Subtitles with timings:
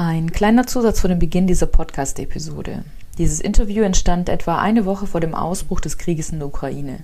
[0.00, 2.84] Ein kleiner Zusatz vor dem Beginn dieser Podcast-Episode.
[3.18, 7.00] Dieses Interview entstand etwa eine Woche vor dem Ausbruch des Krieges in der Ukraine.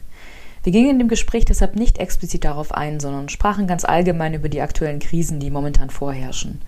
[0.63, 4.49] Wir gingen in dem Gespräch deshalb nicht explizit darauf ein, sondern sprachen ganz allgemein über
[4.49, 6.63] die aktuellen Krisen, die momentan vorherrschen.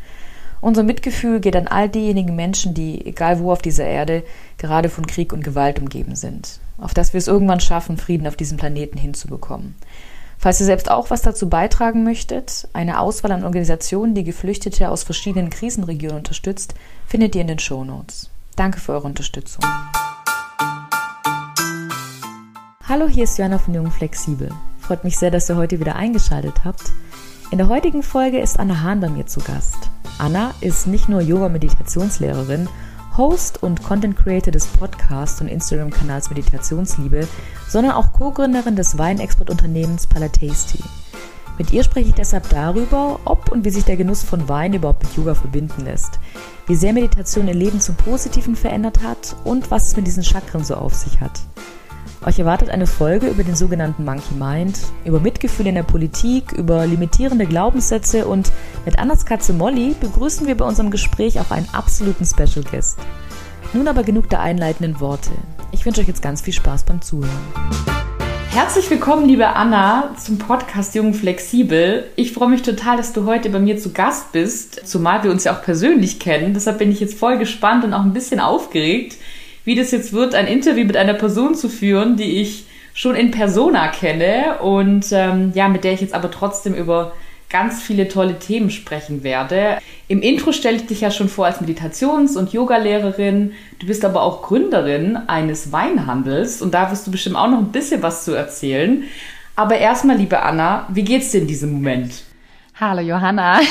[0.61, 4.25] Unser Mitgefühl geht an all diejenigen Menschen, die, egal wo auf dieser Erde,
[4.59, 8.35] gerade von Krieg und Gewalt umgeben sind, auf dass wir es irgendwann schaffen, Frieden auf
[8.35, 9.77] diesem Planeten hinzubekommen.
[10.39, 15.03] Falls ihr selbst auch was dazu beitragen möchtet, eine Auswahl an Organisationen, die Geflüchtete aus
[15.03, 16.75] verschiedenen Krisenregionen unterstützt,
[17.07, 18.31] findet ihr in den Show Notes.
[18.55, 19.65] Danke für eure Unterstützung.
[22.89, 24.51] Hallo, hier ist Joanna von Jung Flexibel.
[24.79, 26.93] Freut mich sehr, dass ihr heute wieder eingeschaltet habt.
[27.51, 29.91] In der heutigen Folge ist Anna Hahn bei mir zu Gast.
[30.19, 32.69] Anna ist nicht nur Yoga-Meditationslehrerin,
[33.17, 37.27] Host und Content Creator des Podcasts und Instagram-Kanals Meditationsliebe,
[37.69, 40.81] sondern auch Co-Gründerin des Weinexportunternehmens Palatasty.
[41.59, 45.05] Mit ihr spreche ich deshalb darüber, ob und wie sich der Genuss von Wein überhaupt
[45.05, 46.19] mit Yoga verbinden lässt,
[46.67, 50.65] wie sehr Meditation ihr Leben zum Positiven verändert hat und was es mit diesen Chakren
[50.65, 51.41] so auf sich hat.
[52.25, 56.87] Euch erwartet eine Folge über den sogenannten Monkey Mind, über Mitgefühl in der Politik, über
[56.87, 58.51] limitierende Glaubenssätze und
[58.85, 62.99] mit Annas Katze Molly begrüßen wir bei unserem Gespräch auch einen absoluten Special Guest.
[63.75, 65.31] Nun aber genug der einleitenden Worte.
[65.73, 67.31] Ich wünsche euch jetzt ganz viel Spaß beim Zuhören.
[68.51, 72.07] Herzlich willkommen, liebe Anna, zum Podcast Jung Flexibel.
[72.17, 75.45] Ich freue mich total, dass du heute bei mir zu Gast bist, zumal wir uns
[75.45, 76.55] ja auch persönlich kennen.
[76.55, 79.17] Deshalb bin ich jetzt voll gespannt und auch ein bisschen aufgeregt
[79.67, 82.65] wie das jetzt wird, ein Interview mit einer Person zu führen, die ich
[82.95, 87.13] schon in Persona kenne und ähm, ja, mit der ich jetzt aber trotzdem über
[87.51, 89.79] ganz viele tolle Themen sprechen werde.
[90.09, 93.53] Im Intro stelle ich dich ja schon vor als Meditations- und Yogalehrerin.
[93.79, 97.73] Du bist aber auch Gründerin eines Weinhandels und da wirst du bestimmt auch noch ein
[97.73, 99.05] bisschen was zu erzählen.
[99.57, 102.23] Aber erstmal, liebe Anna, wie geht's dir in diesem Moment?
[102.79, 103.61] Hallo Johanna.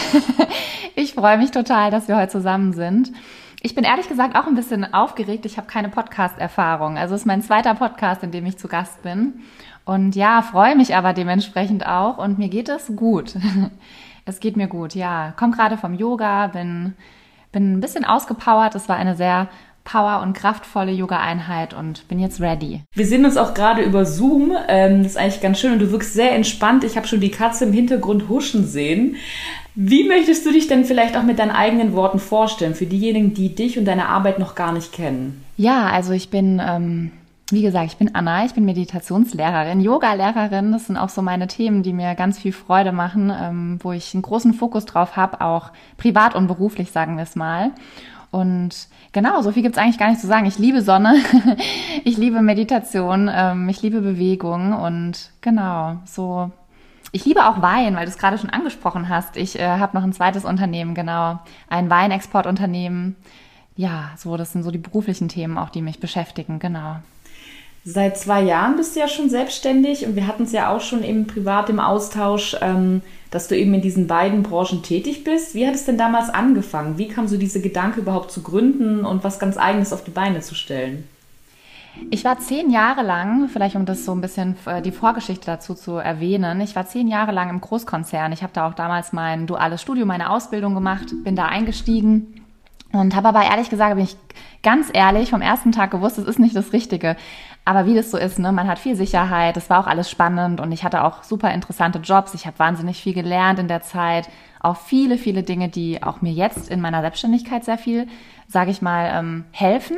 [0.97, 3.11] Ich freue mich total, dass wir heute zusammen sind.
[3.65, 5.43] Ich bin ehrlich gesagt auch ein bisschen aufgeregt.
[5.47, 6.99] Ich habe keine Podcast-Erfahrung.
[6.99, 9.41] Also es ist mein zweiter Podcast, in dem ich zu Gast bin.
[9.85, 12.19] Und ja, freue mich aber dementsprechend auch.
[12.19, 13.33] Und mir geht es gut.
[14.27, 15.33] Es geht mir gut, ja.
[15.37, 16.93] Komme gerade vom Yoga, bin,
[17.51, 18.73] bin ein bisschen ausgepowert.
[18.73, 19.49] Es war eine sehr
[19.83, 22.81] power- und kraftvolle Yoga-Einheit und bin jetzt ready.
[22.93, 24.51] Wir sehen uns auch gerade über Zoom.
[24.67, 26.83] Ähm, das ist eigentlich ganz schön und du wirkst sehr entspannt.
[26.83, 29.15] Ich habe schon die Katze im Hintergrund huschen sehen.
[29.75, 33.53] Wie möchtest du dich denn vielleicht auch mit deinen eigenen Worten vorstellen, für diejenigen, die
[33.53, 35.43] dich und deine Arbeit noch gar nicht kennen?
[35.57, 37.11] Ja, also ich bin, ähm,
[37.51, 40.71] wie gesagt, ich bin Anna, ich bin Meditationslehrerin, Yoga-Lehrerin.
[40.71, 44.13] Das sind auch so meine Themen, die mir ganz viel Freude machen, ähm, wo ich
[44.13, 47.71] einen großen Fokus drauf habe, auch privat und beruflich, sagen wir es mal.
[48.31, 50.45] Und genau, so viel gibt's eigentlich gar nicht zu sagen.
[50.45, 51.15] Ich liebe Sonne,
[52.05, 56.51] ich liebe Meditation, ähm, ich liebe Bewegung und genau, so
[57.15, 59.37] ich liebe auch Wein, weil du es gerade schon angesprochen hast.
[59.37, 61.39] Ich äh, habe noch ein zweites Unternehmen, genau,
[61.69, 63.15] ein Weinexportunternehmen.
[63.77, 66.97] Ja, so, das sind so die beruflichen Themen auch, die mich beschäftigen, genau.
[67.85, 71.05] Seit zwei Jahren bist du ja schon selbstständig und wir hatten es ja auch schon
[71.05, 73.01] eben privat im Austausch, ähm,
[73.31, 75.55] dass du eben in diesen beiden Branchen tätig bist.
[75.55, 76.97] Wie hat es denn damals angefangen?
[76.97, 80.41] Wie kam so diese Gedanke überhaupt zu gründen und was ganz Eigenes auf die Beine
[80.41, 81.07] zu stellen?
[82.09, 85.73] Ich war zehn Jahre lang, vielleicht um das so ein bisschen äh, die Vorgeschichte dazu
[85.73, 88.31] zu erwähnen, ich war zehn Jahre lang im Großkonzern.
[88.31, 92.45] Ich habe da auch damals mein duales Studium, meine Ausbildung gemacht, bin da eingestiegen
[92.91, 94.17] und habe aber ehrlich gesagt, bin ich
[94.61, 97.15] ganz ehrlich vom ersten Tag gewusst, es ist nicht das Richtige.
[97.63, 100.59] Aber wie das so ist, ne, man hat viel Sicherheit, es war auch alles spannend
[100.59, 102.33] und ich hatte auch super interessante Jobs.
[102.33, 104.29] Ich habe wahnsinnig viel gelernt in der Zeit,
[104.59, 108.07] auch viele, viele Dinge, die auch mir jetzt in meiner Selbstständigkeit sehr viel,
[108.47, 109.97] sage ich mal, ähm, helfen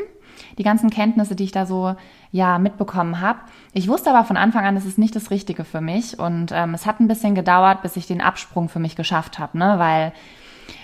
[0.58, 1.96] die ganzen Kenntnisse, die ich da so
[2.32, 3.40] ja mitbekommen habe.
[3.74, 6.74] Ich wusste aber von Anfang an, es ist nicht das Richtige für mich und ähm,
[6.74, 10.14] es hat ein bisschen gedauert, bis ich den Absprung für mich geschafft habe, ne, weil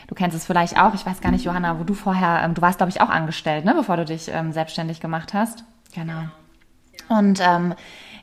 [0.07, 0.93] du kennst es vielleicht auch.
[0.93, 3.65] Ich weiß gar nicht, Johanna, wo du vorher, ähm, du warst glaube ich auch angestellt,
[3.65, 5.63] ne, bevor du dich ähm, selbstständig gemacht hast.
[5.93, 6.23] Genau.
[7.09, 7.73] Und ähm,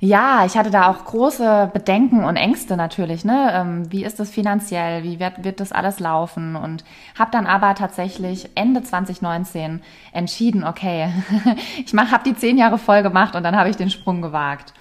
[0.03, 3.23] ja, ich hatte da auch große Bedenken und Ängste natürlich.
[3.23, 3.53] Ne?
[3.53, 5.03] Ähm, wie ist das finanziell?
[5.03, 6.57] Wie wird, wird das alles laufen?
[6.57, 6.85] Und
[7.19, 9.83] habe dann aber tatsächlich Ende 2019
[10.13, 11.13] entschieden, okay,
[11.85, 14.73] ich habe die zehn Jahre voll gemacht und dann habe ich den Sprung gewagt.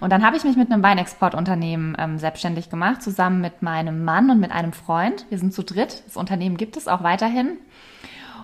[0.00, 4.28] Und dann habe ich mich mit einem Weinexportunternehmen ähm, selbstständig gemacht, zusammen mit meinem Mann
[4.28, 5.24] und mit einem Freund.
[5.28, 6.02] Wir sind zu dritt.
[6.06, 7.58] Das Unternehmen gibt es auch weiterhin.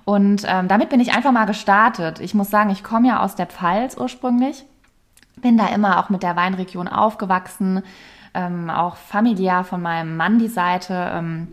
[0.05, 2.21] Und ähm, damit bin ich einfach mal gestartet.
[2.21, 4.65] Ich muss sagen, ich komme ja aus der Pfalz ursprünglich
[5.41, 7.83] bin da immer auch mit der Weinregion aufgewachsen,
[8.35, 11.11] ähm, auch familiär von meinem Mann die Seite.
[11.15, 11.49] Ähm,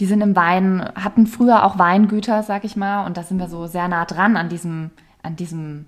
[0.00, 3.48] die sind im Wein, hatten früher auch Weingüter, sag ich mal, und da sind wir
[3.48, 4.90] so sehr nah dran an diesem,
[5.22, 5.86] an diesem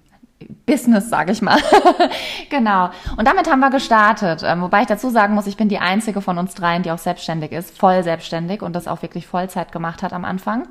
[0.66, 1.58] Business, sag ich mal.
[2.50, 2.90] genau.
[3.16, 4.42] Und damit haben wir gestartet.
[4.44, 6.98] Ähm, wobei ich dazu sagen muss, ich bin die einzige von uns dreien, die auch
[6.98, 10.66] selbstständig ist, voll selbstständig und das auch wirklich Vollzeit gemacht hat am Anfang.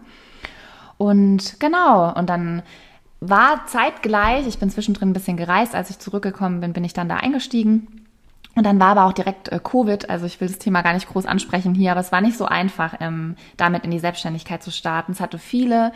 [0.97, 2.63] Und genau, und dann
[3.19, 7.09] war zeitgleich, ich bin zwischendrin ein bisschen gereist, als ich zurückgekommen bin, bin ich dann
[7.09, 8.05] da eingestiegen.
[8.55, 11.07] Und dann war aber auch direkt äh, Covid, also ich will das Thema gar nicht
[11.07, 14.71] groß ansprechen hier, aber es war nicht so einfach, ähm, damit in die Selbstständigkeit zu
[14.71, 15.11] starten.
[15.11, 15.91] Es hatte viele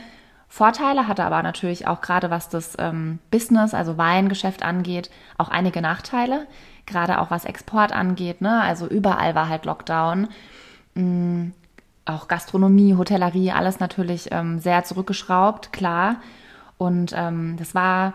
[0.48, 5.82] Vorteile, hatte aber natürlich auch gerade was das ähm, Business, also Weingeschäft angeht, auch einige
[5.82, 6.46] Nachteile,
[6.86, 8.40] gerade auch was Export angeht.
[8.42, 8.62] Ne?
[8.62, 10.28] Also überall war halt Lockdown.
[10.94, 11.54] Mhm.
[12.06, 16.18] Auch Gastronomie, Hotellerie, alles natürlich ähm, sehr zurückgeschraubt, klar.
[16.78, 18.14] Und ähm, das war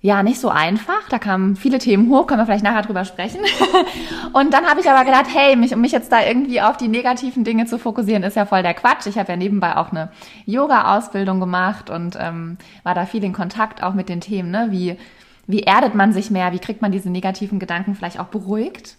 [0.00, 1.08] ja nicht so einfach.
[1.08, 3.40] Da kamen viele Themen hoch, können wir vielleicht nachher drüber sprechen.
[4.32, 6.88] und dann habe ich aber gedacht, hey, mich, um mich jetzt da irgendwie auf die
[6.88, 9.06] negativen Dinge zu fokussieren, ist ja voll der Quatsch.
[9.06, 10.10] Ich habe ja nebenbei auch eine
[10.44, 14.66] Yoga-Ausbildung gemacht und ähm, war da viel in Kontakt auch mit den Themen, ne?
[14.70, 14.98] wie
[15.46, 18.96] wie erdet man sich mehr, wie kriegt man diese negativen Gedanken vielleicht auch beruhigt.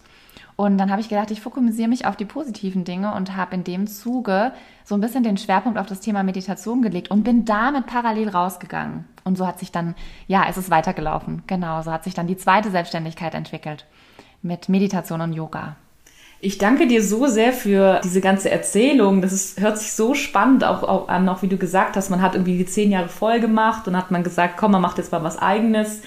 [0.56, 3.62] Und dann habe ich gedacht, ich fokussiere mich auf die positiven Dinge und habe in
[3.62, 4.52] dem Zuge
[4.84, 9.04] so ein bisschen den Schwerpunkt auf das Thema Meditation gelegt und bin damit parallel rausgegangen.
[9.22, 9.94] Und so hat sich dann,
[10.26, 11.42] ja, es ist weitergelaufen.
[11.46, 13.84] Genau, so hat sich dann die zweite Selbstständigkeit entwickelt
[14.40, 15.76] mit Meditation und Yoga.
[16.40, 19.22] Ich danke dir so sehr für diese ganze Erzählung.
[19.22, 22.10] Das ist, hört sich so spannend auch, auch an, auch wie du gesagt hast.
[22.10, 24.98] Man hat irgendwie die zehn Jahre voll gemacht und hat man gesagt, komm, man macht
[24.98, 26.02] jetzt mal was Eigenes.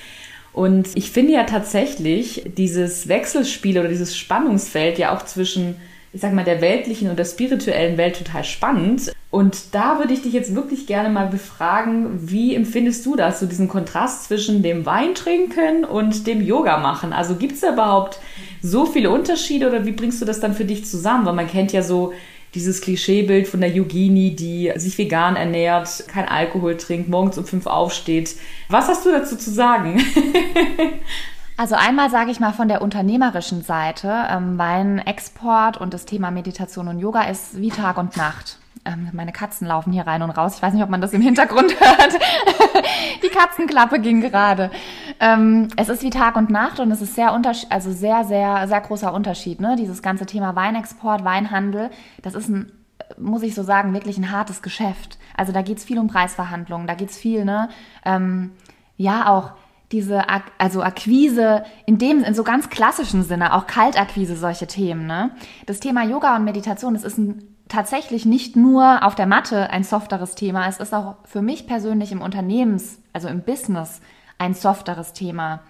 [0.53, 5.75] Und ich finde ja tatsächlich dieses Wechselspiel oder dieses Spannungsfeld ja auch zwischen,
[6.11, 9.11] ich sag mal, der weltlichen und der spirituellen Welt total spannend.
[9.31, 13.45] Und da würde ich dich jetzt wirklich gerne mal befragen, wie empfindest du das, so
[13.45, 17.13] diesen Kontrast zwischen dem Weintrinken und dem Yoga machen?
[17.13, 18.19] Also gibt es da überhaupt
[18.61, 21.27] so viele Unterschiede oder wie bringst du das dann für dich zusammen?
[21.27, 22.11] Weil man kennt ja so
[22.55, 27.65] dieses Klischeebild von der Yogini, die sich vegan ernährt, kein Alkohol trinkt, morgens um fünf
[27.65, 28.35] aufsteht.
[28.69, 30.01] Was hast du dazu zu sagen?
[31.59, 36.87] Also einmal sage ich mal von der unternehmerischen Seite, ähm, Weinexport und das Thema Meditation
[36.87, 38.58] und Yoga ist wie Tag und Nacht.
[38.85, 40.55] Ähm, meine Katzen laufen hier rein und raus.
[40.55, 42.13] Ich weiß nicht, ob man das im Hintergrund hört.
[43.23, 44.71] Die Katzenklappe ging gerade.
[45.19, 48.81] Ähm, es ist wie Tag und Nacht und es ist sehr also sehr, sehr, sehr
[48.81, 49.59] großer Unterschied.
[49.59, 49.75] Ne?
[49.77, 51.89] Dieses ganze Thema Weinexport, Weinhandel,
[52.21, 52.71] das ist ein
[53.17, 55.17] muss ich so sagen, wirklich ein hartes Geschäft.
[55.35, 57.69] Also da geht es viel um Preisverhandlungen, da geht es viel, ne?
[58.05, 58.51] Ähm,
[58.97, 59.53] ja, auch
[59.91, 60.23] diese,
[60.59, 65.31] also Akquise in dem, in so ganz klassischen Sinne, auch Kaltakquise, solche Themen, ne?
[65.65, 69.83] Das Thema Yoga und Meditation, das ist ein tatsächlich nicht nur auf der Matte ein
[69.83, 74.01] softeres Thema, es ist auch für mich persönlich im Unternehmens, also im Business
[74.37, 75.61] ein softeres Thema.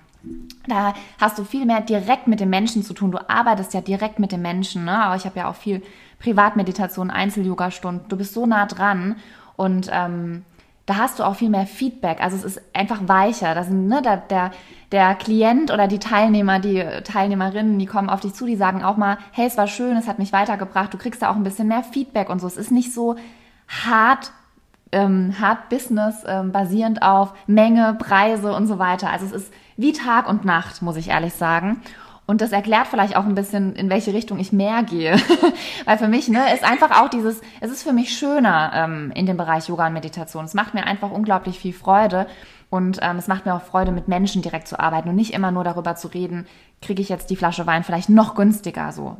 [0.67, 3.11] Da hast du viel mehr direkt mit den Menschen zu tun.
[3.11, 4.85] Du arbeitest ja direkt mit den Menschen.
[4.85, 5.01] Ne?
[5.01, 5.81] Aber ich habe ja auch viel
[6.19, 8.09] Privatmeditation, Einzel-Yoga-Stunden.
[8.09, 9.15] Du bist so nah dran
[9.55, 10.43] und ähm,
[10.89, 12.19] da hast du auch viel mehr Feedback.
[12.19, 13.53] Also es ist einfach weicher.
[13.53, 14.49] Das ne, der, der,
[14.91, 18.97] der Klient oder die Teilnehmer, die Teilnehmerinnen, die kommen auf dich zu, die sagen auch
[18.97, 20.91] mal, hey, es war schön, es hat mich weitergebracht.
[20.91, 22.47] Du kriegst da auch ein bisschen mehr Feedback und so.
[22.47, 23.17] Es ist nicht so
[23.67, 24.31] hart
[24.91, 29.11] ähm, Hard Business ähm, basierend auf Menge, Preise und so weiter.
[29.11, 31.83] Also es ist wie Tag und Nacht, muss ich ehrlich sagen.
[32.29, 35.13] Und das erklärt vielleicht auch ein bisschen, in welche Richtung ich mehr gehe.
[35.85, 39.25] Weil für mich ne, ist einfach auch dieses, es ist für mich schöner ähm, in
[39.25, 40.45] dem Bereich Yoga und Meditation.
[40.45, 42.27] Es macht mir einfach unglaublich viel Freude.
[42.69, 45.49] Und ähm, es macht mir auch Freude, mit Menschen direkt zu arbeiten und nicht immer
[45.49, 46.45] nur darüber zu reden,
[46.81, 49.17] kriege ich jetzt die Flasche Wein vielleicht noch günstiger so.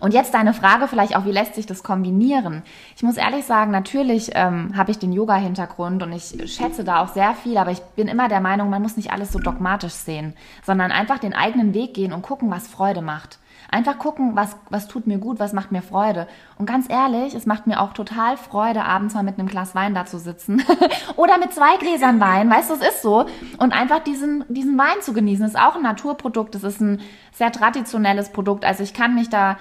[0.00, 2.62] Und jetzt deine Frage vielleicht auch, wie lässt sich das kombinieren?
[2.96, 7.08] Ich muss ehrlich sagen, natürlich ähm, habe ich den Yoga-Hintergrund und ich schätze da auch
[7.08, 10.34] sehr viel, aber ich bin immer der Meinung, man muss nicht alles so dogmatisch sehen,
[10.64, 13.38] sondern einfach den eigenen Weg gehen und gucken, was Freude macht.
[13.70, 16.26] Einfach gucken, was, was tut mir gut, was macht mir Freude.
[16.56, 19.94] Und ganz ehrlich, es macht mir auch total Freude, abends mal mit einem Glas Wein
[19.94, 20.62] da zu sitzen.
[21.16, 23.26] Oder mit zwei Gläsern Wein, weißt du, es ist so.
[23.58, 25.44] Und einfach diesen, diesen Wein zu genießen.
[25.44, 28.64] Das ist auch ein Naturprodukt, das ist ein sehr traditionelles Produkt.
[28.64, 29.58] Also ich kann mich da,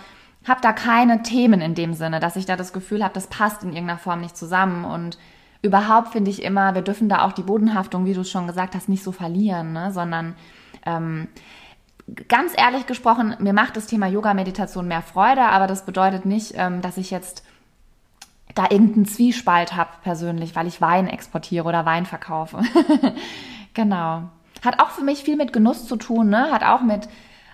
[0.48, 3.64] habe da keine Themen in dem Sinne, dass ich da das Gefühl habe, das passt
[3.64, 4.86] in irgendeiner Form nicht zusammen.
[4.86, 5.18] Und
[5.62, 8.74] überhaupt finde ich immer, wir dürfen da auch die Bodenhaftung, wie du es schon gesagt
[8.74, 9.92] hast, nicht so verlieren, ne?
[9.92, 10.36] sondern
[10.86, 11.28] ähm,
[12.28, 16.82] ganz ehrlich gesprochen, mir macht das Thema Yoga-Meditation mehr Freude, aber das bedeutet nicht, ähm,
[16.82, 17.44] dass ich jetzt
[18.56, 22.62] da irgendeinen Zwiespalt habe persönlich, weil ich Wein exportiere oder Wein verkaufe.
[23.74, 24.24] genau.
[24.66, 26.52] Hat auch für mich viel mit Genuss zu tun, ne?
[26.52, 27.08] Hat auch mit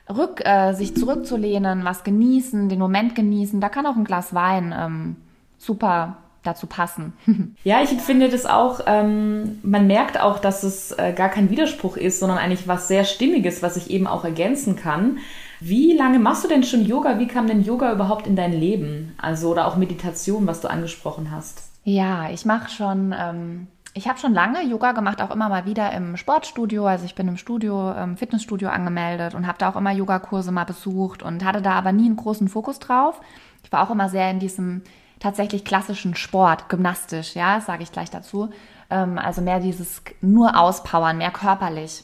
[0.10, 3.60] rück, äh, sich zurückzulehnen, was genießen, den Moment genießen.
[3.60, 5.16] Da kann auch ein Glas Wein ähm,
[5.58, 7.14] super dazu passen.
[7.64, 11.98] ja, ich finde das auch, ähm, man merkt auch, dass es äh, gar kein Widerspruch
[11.98, 15.18] ist, sondern eigentlich was sehr Stimmiges, was ich eben auch ergänzen kann.
[15.60, 17.20] Wie lange machst du denn schon Yoga?
[17.20, 19.14] Wie kam denn Yoga überhaupt in dein Leben?
[19.18, 21.70] Also oder auch Meditation, was du angesprochen hast?
[21.86, 25.94] Ja, ich mache schon, ähm, ich habe schon lange Yoga gemacht, auch immer mal wieder
[25.94, 26.86] im Sportstudio.
[26.86, 30.66] Also ich bin im Studio, im Fitnessstudio angemeldet und habe da auch immer Yogakurse mal
[30.66, 33.22] besucht und hatte da aber nie einen großen Fokus drauf.
[33.64, 34.82] Ich war auch immer sehr in diesem
[35.24, 38.50] tatsächlich klassischen Sport, gymnastisch, ja, sage ich gleich dazu.
[38.90, 42.04] Ähm, also mehr dieses nur auspowern, mehr körperlich.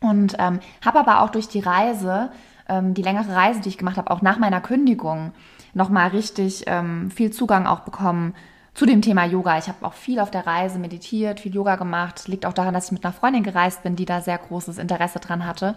[0.00, 2.32] Und ähm, habe aber auch durch die Reise,
[2.68, 5.32] ähm, die längere Reise, die ich gemacht habe, auch nach meiner Kündigung,
[5.74, 8.34] nochmal richtig ähm, viel Zugang auch bekommen
[8.74, 9.58] zu dem Thema Yoga.
[9.58, 12.26] Ich habe auch viel auf der Reise meditiert, viel Yoga gemacht.
[12.26, 15.20] Liegt auch daran, dass ich mit einer Freundin gereist bin, die da sehr großes Interesse
[15.20, 15.76] dran hatte.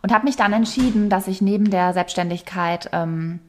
[0.00, 3.40] Und habe mich dann entschieden, dass ich neben der Selbstständigkeit ähm,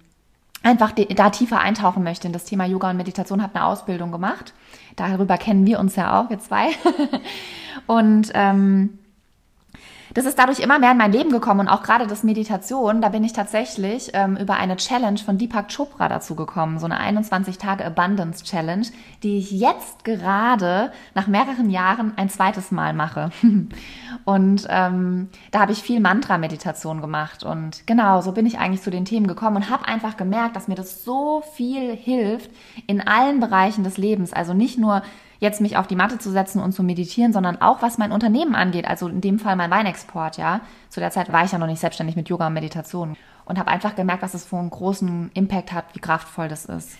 [0.63, 3.41] einfach da tiefer eintauchen möchte in das Thema Yoga und Meditation.
[3.41, 4.53] Habe eine Ausbildung gemacht.
[4.95, 6.69] Darüber kennen wir uns ja auch, wir zwei.
[7.87, 8.99] und ähm,
[10.13, 13.09] das ist dadurch immer mehr in mein Leben gekommen und auch gerade das Meditation, da
[13.09, 17.57] bin ich tatsächlich ähm, über eine Challenge von Deepak Chopra dazu gekommen, so eine 21
[17.57, 18.85] Tage Abundance Challenge,
[19.23, 23.31] die ich jetzt gerade nach mehreren Jahren ein zweites Mal mache.
[24.25, 27.43] und ähm, da habe ich viel Mantra-Meditation gemacht.
[27.43, 30.67] Und genau, so bin ich eigentlich zu den Themen gekommen und habe einfach gemerkt, dass
[30.67, 32.51] mir das so viel hilft
[32.87, 35.01] in allen Bereichen des Lebens, also nicht nur
[35.41, 38.53] jetzt mich auf die Matte zu setzen und zu meditieren, sondern auch was mein Unternehmen
[38.55, 40.61] angeht, also in dem Fall mein Weinexport, ja.
[40.89, 43.71] Zu der Zeit war ich ja noch nicht selbstständig mit Yoga und Meditation und habe
[43.71, 46.91] einfach gemerkt, was es für einen großen Impact hat, wie kraftvoll das ist.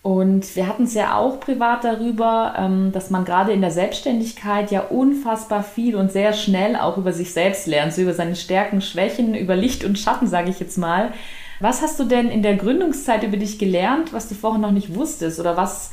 [0.00, 4.70] Und wir hatten es ja auch privat darüber, ähm, dass man gerade in der Selbstständigkeit
[4.70, 8.80] ja unfassbar viel und sehr schnell auch über sich selbst lernt, so über seine Stärken,
[8.80, 11.12] Schwächen, über Licht und Schatten, sage ich jetzt mal.
[11.60, 14.94] Was hast du denn in der Gründungszeit über dich gelernt, was du vorher noch nicht
[14.94, 15.38] wusstest?
[15.38, 15.92] Oder was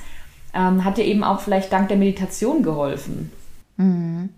[0.53, 3.31] ähm, hat dir eben auch vielleicht dank der Meditation geholfen?
[3.77, 4.29] Mhm.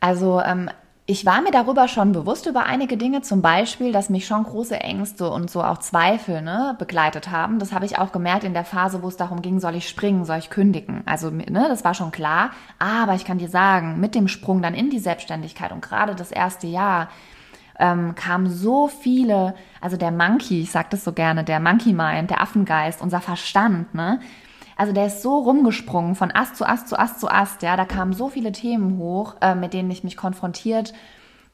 [0.00, 0.70] Also ähm,
[1.10, 4.78] ich war mir darüber schon bewusst über einige Dinge, zum Beispiel, dass mich schon große
[4.78, 7.58] Ängste und so auch Zweifel ne, begleitet haben.
[7.58, 10.26] Das habe ich auch gemerkt in der Phase, wo es darum ging, soll ich springen,
[10.26, 11.02] soll ich kündigen.
[11.06, 12.50] Also ne, das war schon klar.
[12.78, 16.30] Aber ich kann dir sagen, mit dem Sprung dann in die Selbstständigkeit und gerade das
[16.30, 17.08] erste Jahr
[17.78, 22.28] ähm, kamen so viele, also der Monkey, ich sage das so gerne, der Monkey Mind,
[22.28, 24.20] der Affengeist, unser Verstand, ne,
[24.78, 27.62] also der ist so rumgesprungen von Ast zu Ast zu Ast zu Ast.
[27.62, 30.94] Ja, da kamen so viele Themen hoch, äh, mit denen ich mich konfrontiert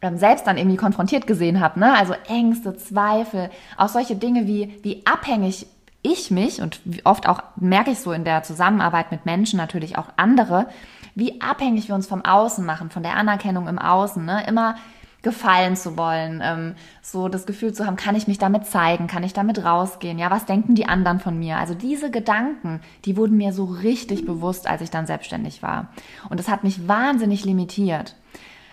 [0.04, 1.96] ähm, selbst dann irgendwie konfrontiert gesehen habe, ne?
[1.96, 5.66] Also Ängste, Zweifel, auch solche Dinge wie wie abhängig
[6.02, 10.08] ich mich und oft auch merke ich so in der Zusammenarbeit mit Menschen natürlich auch
[10.16, 10.66] andere,
[11.14, 14.44] wie abhängig wir uns vom Außen machen, von der Anerkennung im Außen, ne?
[14.46, 14.76] Immer
[15.24, 19.24] gefallen zu wollen, ähm, so das Gefühl zu haben, kann ich mich damit zeigen, kann
[19.24, 21.58] ich damit rausgehen, ja, was denken die anderen von mir?
[21.58, 25.88] Also diese Gedanken, die wurden mir so richtig bewusst, als ich dann selbstständig war.
[26.30, 28.14] Und das hat mich wahnsinnig limitiert.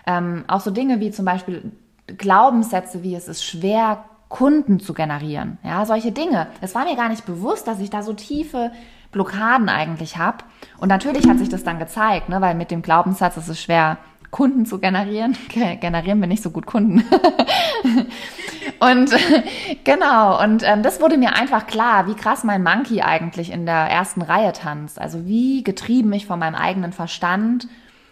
[0.06, 1.72] Ähm, auch so Dinge wie zum Beispiel
[2.06, 5.58] Glaubenssätze, wie es ist schwer, Kunden zu generieren.
[5.62, 6.46] Ja, solche Dinge.
[6.60, 8.72] Es war mir gar nicht bewusst, dass ich da so tiefe
[9.12, 10.38] Blockaden eigentlich habe.
[10.78, 13.98] Und natürlich hat sich das dann gezeigt, ne, weil mit dem Glaubenssatz ist es schwer,
[14.32, 15.36] Kunden zu generieren.
[15.80, 17.04] Generieren wir nicht so gut Kunden.
[18.80, 19.10] und
[19.84, 23.74] genau, und ähm, das wurde mir einfach klar, wie krass mein Monkey eigentlich in der
[23.74, 24.98] ersten Reihe tanzt.
[24.98, 27.68] Also wie getrieben ich von meinem eigenen Verstand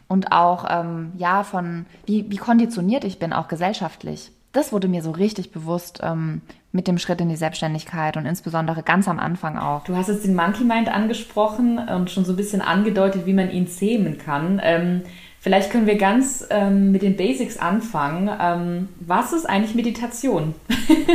[0.06, 4.30] und auch ähm, ja von wie, wie konditioniert ich bin, auch gesellschaftlich.
[4.52, 8.82] Das wurde mir so richtig bewusst ähm, mit dem Schritt in die Selbstständigkeit und insbesondere
[8.82, 9.84] ganz am Anfang auch.
[9.84, 13.50] Du hast jetzt den Monkey Mind angesprochen und schon so ein bisschen angedeutet, wie man
[13.50, 14.60] ihn zähmen kann.
[14.62, 15.02] Ähm,
[15.42, 18.30] Vielleicht können wir ganz ähm, mit den Basics anfangen.
[18.38, 20.54] Ähm, was ist eigentlich Meditation?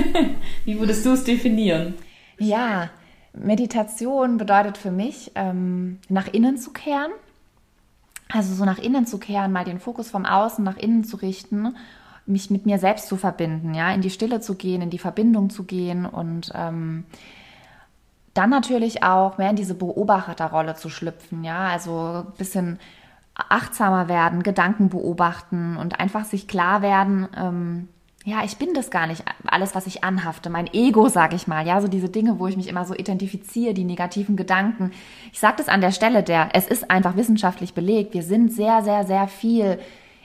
[0.66, 1.94] Wie würdest du es definieren?
[2.40, 2.90] Ja,
[3.34, 7.12] Meditation bedeutet für mich, ähm, nach innen zu kehren.
[8.28, 11.76] Also so nach innen zu kehren, mal den Fokus vom Außen nach innen zu richten,
[12.26, 15.52] mich mit mir selbst zu verbinden, ja, in die Stille zu gehen, in die Verbindung
[15.52, 17.04] zu gehen und ähm,
[18.34, 22.80] dann natürlich auch mehr in diese Beobachterrolle zu schlüpfen, ja, also ein bisschen
[23.36, 27.88] achtsamer werden, Gedanken beobachten und einfach sich klar werden, ähm,
[28.28, 31.66] ja, ich bin das gar nicht, alles, was ich anhafte, mein Ego, sag ich mal,
[31.68, 34.92] ja, so diese Dinge, wo ich mich immer so identifiziere, die negativen Gedanken.
[35.32, 38.84] Ich sage das an der Stelle, der, es ist einfach wissenschaftlich belegt, wir sind sehr,
[38.84, 39.80] sehr, sehr viel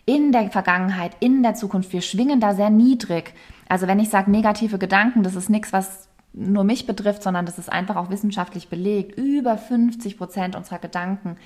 [0.07, 3.35] in der Vergangenheit, in der Zukunft, wir schwingen da sehr niedrig.
[3.69, 7.59] Also wenn ich sage negative Gedanken, das ist nichts, was nur mich betrifft, sondern das
[7.59, 9.19] ist einfach auch wissenschaftlich belegt.
[9.19, 11.37] Über 50 Prozent unserer Gedanken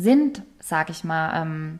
[0.00, 1.78] sind, sag ich mal, ähm,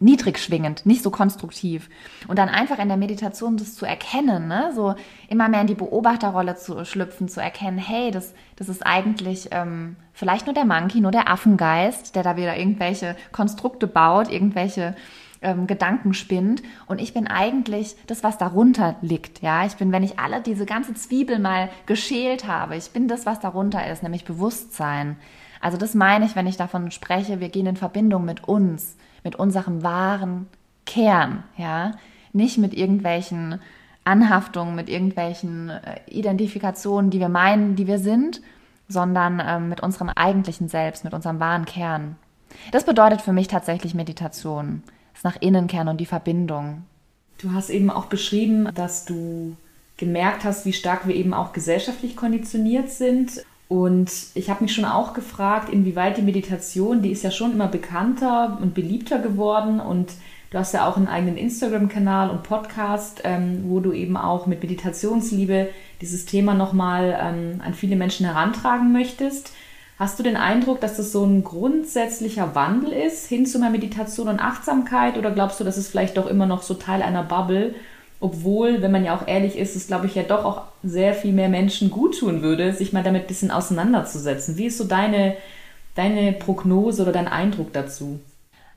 [0.00, 1.88] niedrig schwingend, nicht so konstruktiv.
[2.26, 4.72] Und dann einfach in der Meditation das zu erkennen, ne?
[4.74, 4.94] so
[5.28, 9.96] immer mehr in die Beobachterrolle zu schlüpfen, zu erkennen, hey, das, das ist eigentlich ähm,
[10.12, 14.96] vielleicht nur der Monkey, nur der Affengeist, der da wieder irgendwelche Konstrukte baut, irgendwelche
[15.42, 16.62] ähm, Gedanken spinnt.
[16.86, 19.42] Und ich bin eigentlich das, was darunter liegt.
[19.42, 23.26] Ja, ich bin, wenn ich alle diese ganze Zwiebel mal geschält habe, ich bin das,
[23.26, 25.16] was darunter ist, nämlich Bewusstsein.
[25.64, 29.34] Also das meine ich, wenn ich davon spreche, wir gehen in Verbindung mit uns, mit
[29.36, 30.46] unserem wahren
[30.84, 31.92] Kern, ja,
[32.34, 33.60] nicht mit irgendwelchen
[34.04, 38.42] Anhaftungen, mit irgendwelchen äh, Identifikationen, die wir meinen, die wir sind,
[38.88, 42.16] sondern ähm, mit unserem eigentlichen Selbst, mit unserem wahren Kern.
[42.70, 44.82] Das bedeutet für mich tatsächlich Meditation,
[45.14, 46.84] das nach innen kehren und die Verbindung.
[47.38, 49.56] Du hast eben auch beschrieben, dass du
[49.96, 53.42] gemerkt hast, wie stark wir eben auch gesellschaftlich konditioniert sind.
[53.68, 57.68] Und ich habe mich schon auch gefragt, inwieweit die Meditation, die ist ja schon immer
[57.68, 60.12] bekannter und beliebter geworden und
[60.54, 64.62] Du hast ja auch einen eigenen Instagram-Kanal und Podcast, ähm, wo du eben auch mit
[64.62, 65.68] Meditationsliebe
[66.00, 69.50] dieses Thema nochmal ähm, an viele Menschen herantragen möchtest.
[69.98, 74.28] Hast du den Eindruck, dass das so ein grundsätzlicher Wandel ist hin zu mehr Meditation
[74.28, 77.74] und Achtsamkeit oder glaubst du, dass es vielleicht doch immer noch so Teil einer Bubble,
[78.20, 81.32] obwohl, wenn man ja auch ehrlich ist, es glaube ich ja doch auch sehr viel
[81.32, 84.56] mehr Menschen gut tun würde, sich mal damit ein bisschen auseinanderzusetzen.
[84.56, 85.36] Wie ist so deine,
[85.94, 88.20] deine Prognose oder dein Eindruck dazu?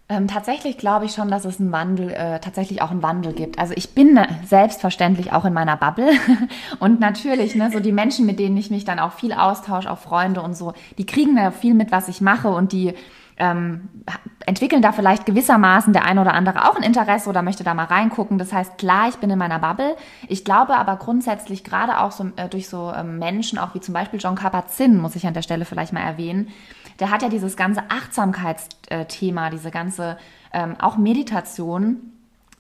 [0.10, 3.60] Ähm, tatsächlich glaube ich schon, dass es einen Wandel, äh, tatsächlich auch einen Wandel gibt.
[3.60, 6.12] Also ich bin selbstverständlich auch in meiner Bubble
[6.80, 9.98] und natürlich, ne, so die Menschen, mit denen ich mich dann auch viel austausche, auch
[9.98, 12.94] Freunde und so, die kriegen da viel mit, was ich mache und die
[13.38, 13.90] ähm,
[14.46, 17.86] entwickeln da vielleicht gewissermaßen der eine oder andere auch ein Interesse oder möchte da mal
[17.86, 18.38] reingucken.
[18.38, 19.96] Das heißt, klar, ich bin in meiner Bubble.
[20.28, 23.94] Ich glaube aber grundsätzlich gerade auch so äh, durch so ähm, Menschen, auch wie zum
[23.94, 26.50] Beispiel John Kabat-Zinn, muss ich an der Stelle vielleicht mal erwähnen,
[27.00, 30.18] der hat ja dieses ganze Achtsamkeitsthema, diese ganze
[30.52, 32.14] ähm, auch Meditation,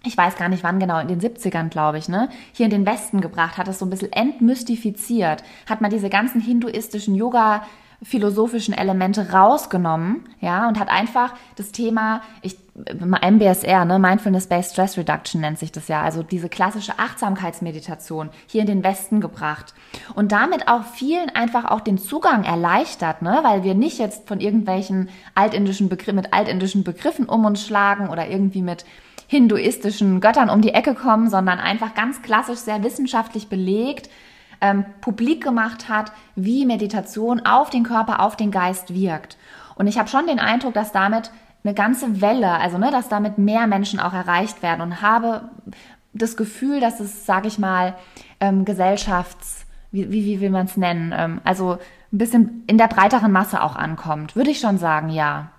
[0.04, 2.86] ich weiß gar nicht wann genau, in den 70ern, glaube ich, ne, hier in den
[2.86, 7.64] Westen gebracht, hat es so ein bisschen entmystifiziert, hat man diese ganzen hinduistischen Yoga
[8.04, 15.42] philosophischen Elemente rausgenommen, ja, und hat einfach das Thema, ich, MBSR, ne, Mindfulness-Based Stress Reduction
[15.42, 19.74] nennt sich das ja, also diese klassische Achtsamkeitsmeditation hier in den Westen gebracht.
[20.14, 24.40] Und damit auch vielen einfach auch den Zugang erleichtert, ne, weil wir nicht jetzt von
[24.40, 28.86] irgendwelchen altindischen Begriffen, mit altindischen Begriffen um uns schlagen oder irgendwie mit
[29.28, 34.10] hinduistischen Göttern um die Ecke kommen, sondern einfach ganz klassisch, sehr wissenschaftlich belegt,
[34.62, 39.38] ähm, publik gemacht hat, wie Meditation auf den Körper, auf den Geist wirkt.
[39.76, 41.32] Und ich habe schon den Eindruck, dass damit
[41.64, 45.50] eine ganze Welle, also ne, dass damit mehr Menschen auch erreicht werden und habe
[46.14, 47.96] das Gefühl, dass es, sage ich mal,
[48.40, 51.78] ähm, Gesellschafts, wie, wie, wie will man es nennen, ähm, also
[52.12, 55.52] ein bisschen in der breiteren Masse auch ankommt, würde ich schon sagen, ja.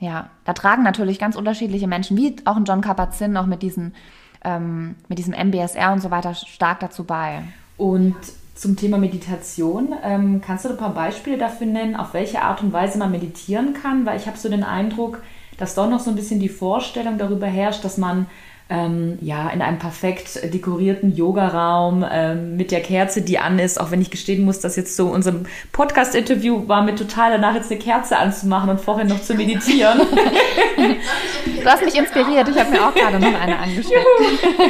[0.00, 3.96] Ja, da tragen natürlich ganz unterschiedliche Menschen, wie auch ein John Kabat-Zinn, auch mit, diesen,
[4.44, 7.42] ähm, mit diesem MBSR und so weiter stark dazu bei.
[7.78, 8.16] Und
[8.54, 12.72] zum Thema Meditation, ähm, kannst du ein paar Beispiele dafür nennen, auf welche Art und
[12.72, 14.04] Weise man meditieren kann?
[14.04, 15.22] Weil ich habe so den Eindruck,
[15.56, 18.26] dass doch noch so ein bisschen die Vorstellung darüber herrscht, dass man
[18.70, 23.90] ähm, ja, in einem perfekt dekorierten Yogaraum ähm, mit der Kerze, die an ist, auch
[23.90, 27.80] wenn ich gestehen muss, dass jetzt so unserem Podcast-Interview war mir total danach jetzt eine
[27.80, 30.00] Kerze anzumachen und vorher noch zu meditieren.
[31.62, 34.04] du hast mich inspiriert, ich habe mir auch gerade noch eine angesteckt.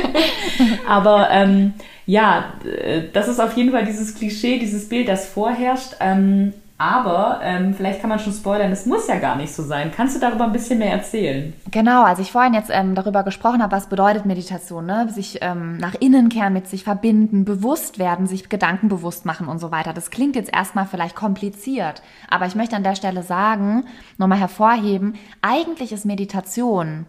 [0.87, 1.75] Aber ähm,
[2.09, 5.94] ja, äh, das ist auf jeden Fall dieses Klischee, dieses Bild, das vorherrscht.
[6.01, 9.92] Ähm, aber ähm, vielleicht kann man schon spoilern, es muss ja gar nicht so sein.
[9.94, 11.53] Kannst du darüber ein bisschen mehr erzählen?
[11.71, 15.09] Genau, als ich vorhin jetzt ähm, darüber gesprochen habe, was bedeutet Meditation, ne?
[15.11, 19.59] sich ähm, nach innen kehren, mit sich verbinden, bewusst werden, sich Gedanken bewusst machen und
[19.59, 19.92] so weiter.
[19.92, 23.85] Das klingt jetzt erstmal vielleicht kompliziert, aber ich möchte an der Stelle sagen,
[24.16, 27.07] nochmal hervorheben, eigentlich ist Meditation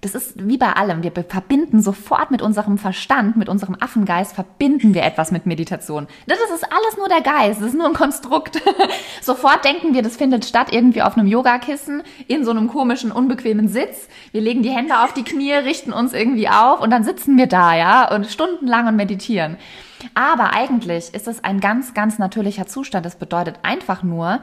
[0.00, 1.02] das ist wie bei allem.
[1.02, 6.06] Wir verbinden sofort mit unserem Verstand, mit unserem Affengeist, verbinden wir etwas mit Meditation.
[6.26, 8.60] Das ist alles nur der Geist, das ist nur ein Konstrukt.
[9.20, 13.68] sofort denken wir, das findet statt irgendwie auf einem Yogakissen, in so einem komischen, unbequemen
[13.68, 14.08] Sitz.
[14.32, 17.46] Wir legen die Hände auf die Knie, richten uns irgendwie auf und dann sitzen wir
[17.46, 19.56] da, ja, und stundenlang und meditieren.
[20.14, 23.06] Aber eigentlich ist es ein ganz, ganz natürlicher Zustand.
[23.06, 24.40] Das bedeutet einfach nur,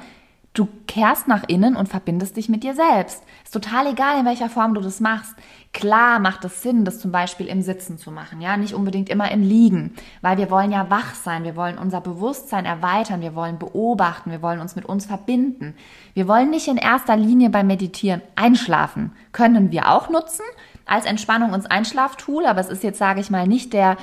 [0.53, 3.23] Du kehrst nach innen und verbindest dich mit dir selbst.
[3.43, 5.33] Ist total egal, in welcher Form du das machst.
[5.73, 9.31] Klar macht es Sinn, das zum Beispiel im Sitzen zu machen, ja, nicht unbedingt immer
[9.31, 13.57] im Liegen, weil wir wollen ja wach sein, wir wollen unser Bewusstsein erweitern, wir wollen
[13.57, 15.73] beobachten, wir wollen uns mit uns verbinden.
[16.13, 19.11] Wir wollen nicht in erster Linie beim Meditieren einschlafen.
[19.31, 20.45] Können wir auch nutzen
[20.85, 23.97] als Entspannung und Einschlaftool, aber es ist jetzt, sage ich mal, nicht der,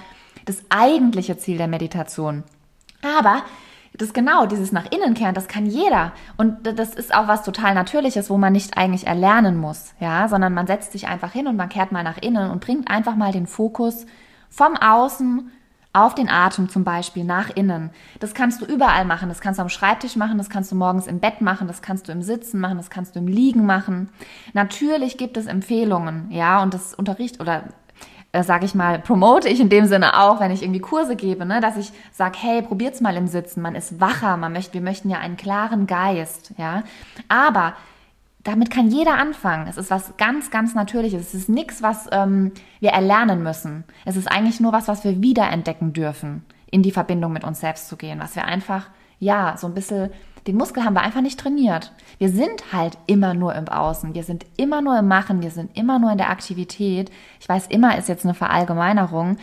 [0.46, 2.42] das eigentliche Ziel der Meditation.
[3.02, 3.44] Aber
[3.94, 6.12] das genau, dieses nach innen kehren, das kann jeder.
[6.37, 10.55] Und das ist auch was total Natürliches, wo man nicht eigentlich erlernen muss, ja, sondern
[10.55, 13.33] man setzt sich einfach hin und man kehrt mal nach innen und bringt einfach mal
[13.33, 14.07] den Fokus
[14.48, 15.50] vom Außen
[15.92, 17.90] auf den Atem zum Beispiel nach innen.
[18.20, 19.29] Das kannst du überall machen.
[19.29, 22.07] Das kannst du am Schreibtisch machen, das kannst du morgens im Bett machen, das kannst
[22.07, 24.09] du im Sitzen machen, das kannst du im Liegen machen.
[24.53, 27.64] Natürlich gibt es Empfehlungen, ja, und das Unterricht oder
[28.33, 31.45] äh, sage ich mal, promote ich in dem Sinne auch, wenn ich irgendwie Kurse gebe,
[31.45, 34.81] ne, dass ich sage, hey, probiert's mal im Sitzen, man ist wacher, man möchte, wir
[34.81, 36.85] möchten ja einen klaren Geist, ja.
[37.29, 37.75] Aber
[38.43, 39.66] damit kann jeder anfangen.
[39.69, 41.29] Es ist was ganz, ganz Natürliches.
[41.29, 43.85] Es ist nichts, was ähm, wir erlernen müssen.
[44.05, 47.88] Es ist eigentlich nur was, was wir wiederentdecken dürfen, in die Verbindung mit uns selbst
[47.88, 48.87] zu gehen, was wir einfach
[49.21, 50.11] ja, so ein bisschen,
[50.46, 51.92] den Muskel haben wir einfach nicht trainiert.
[52.18, 54.14] Wir sind halt immer nur im Außen.
[54.14, 55.42] Wir sind immer nur im Machen.
[55.42, 57.11] Wir sind immer nur in der Aktivität.
[57.40, 59.37] Ich weiß, immer ist jetzt eine Verallgemeinerung.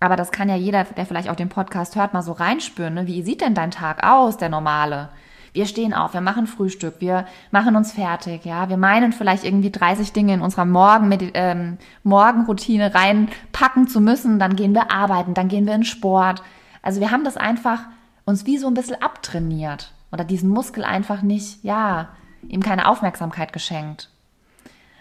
[0.00, 2.94] Aber das kann ja jeder, der vielleicht auch den Podcast hört, mal so reinspüren.
[2.94, 3.06] Ne?
[3.06, 5.08] Wie sieht denn dein Tag aus, der normale?
[5.54, 8.68] Wir stehen auf, wir machen Frühstück, wir machen uns fertig, ja.
[8.68, 14.40] Wir meinen vielleicht irgendwie 30 Dinge in unserer Morgen mit, ähm, Morgenroutine reinpacken zu müssen.
[14.40, 16.42] Dann gehen wir arbeiten, dann gehen wir in Sport.
[16.82, 17.84] Also wir haben das einfach
[18.24, 22.08] uns wie so ein bisschen abtrainiert oder diesen Muskel einfach nicht, ja,
[22.48, 24.08] ihm keine Aufmerksamkeit geschenkt.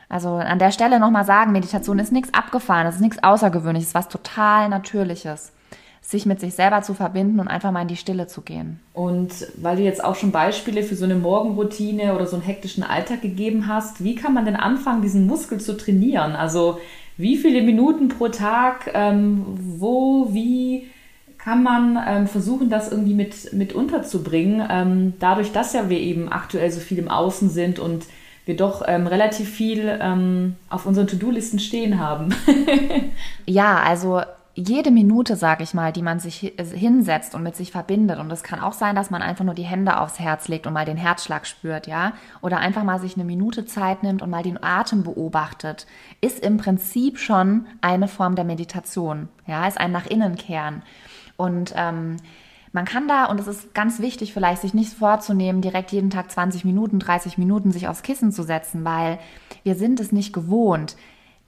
[0.09, 4.09] Also an der Stelle nochmal sagen, Meditation ist nichts abgefahren, es ist nichts Außergewöhnliches, was
[4.09, 5.53] total Natürliches
[6.01, 8.81] sich mit sich selber zu verbinden und einfach mal in die Stille zu gehen.
[8.93, 12.83] Und weil du jetzt auch schon Beispiele für so eine Morgenroutine oder so einen hektischen
[12.83, 16.35] Alltag gegeben hast, wie kann man denn anfangen, diesen Muskel zu trainieren?
[16.35, 16.79] Also
[17.15, 20.89] wie viele Minuten pro Tag, ähm, wo, wie
[21.43, 26.31] kann man ähm, versuchen, das irgendwie mit, mit unterzubringen, ähm, dadurch, dass ja wir eben
[26.31, 28.05] aktuell so viel im Außen sind und
[28.45, 32.33] wir doch ähm, relativ viel ähm, auf unseren To-Do-Listen stehen haben.
[33.45, 34.21] ja, also
[34.55, 38.31] jede Minute, sage ich mal, die man sich äh, hinsetzt und mit sich verbindet, und
[38.31, 40.85] es kann auch sein, dass man einfach nur die Hände aufs Herz legt und mal
[40.85, 44.63] den Herzschlag spürt, ja, oder einfach mal sich eine Minute Zeit nimmt und mal den
[44.63, 45.87] Atem beobachtet,
[46.21, 50.83] ist im Prinzip schon eine Form der Meditation, ja, ist ein nach innen kehren.
[51.37, 52.17] Und ähm,
[52.71, 56.31] man kann da, und es ist ganz wichtig vielleicht, sich nicht vorzunehmen, direkt jeden Tag
[56.31, 59.19] 20 Minuten, 30 Minuten sich aufs Kissen zu setzen, weil
[59.63, 60.95] wir sind es nicht gewohnt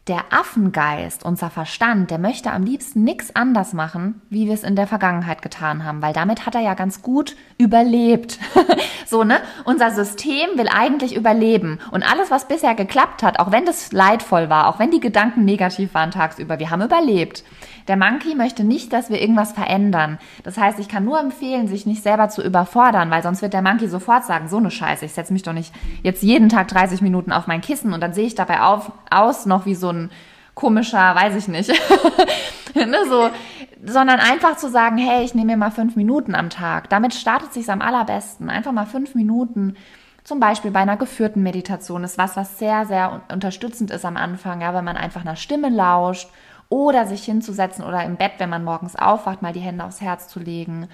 [0.08, 4.76] der Affengeist, unser Verstand, der möchte am liebsten nichts anders machen, wie wir es in
[4.76, 8.38] der Vergangenheit getan haben, weil damit hat er ja ganz gut überlebt.
[9.08, 9.40] so, ne?
[9.64, 14.48] Unser System will eigentlich überleben und alles, was bisher geklappt hat, auch wenn das leidvoll
[14.48, 17.44] war, auch wenn die Gedanken negativ waren tagsüber, wir haben überlebt.
[17.88, 20.18] Der Monkey möchte nicht, dass wir irgendwas verändern.
[20.44, 23.62] Das heißt, ich kann nur empfehlen, sich nicht selber zu überfordern, weil sonst wird der
[23.62, 27.02] Monkey sofort sagen, so eine Scheiße, ich setze mich doch nicht jetzt jeden Tag 30
[27.02, 30.10] Minuten auf mein Kissen und dann sehe ich dabei auf, aus noch wie so ein
[30.56, 31.70] komischer, weiß ich nicht,
[32.76, 33.30] ne, so,
[33.86, 36.90] sondern einfach zu sagen, hey, ich nehme mir mal fünf Minuten am Tag.
[36.90, 38.50] Damit startet sich am allerbesten.
[38.50, 39.76] Einfach mal fünf Minuten.
[40.24, 44.62] Zum Beispiel bei einer geführten Meditation ist was, was sehr, sehr unterstützend ist am Anfang,
[44.62, 46.30] ja, wenn man einfach einer Stimme lauscht
[46.70, 50.28] oder sich hinzusetzen oder im Bett, wenn man morgens aufwacht, mal die Hände aufs Herz
[50.28, 50.88] zu legen,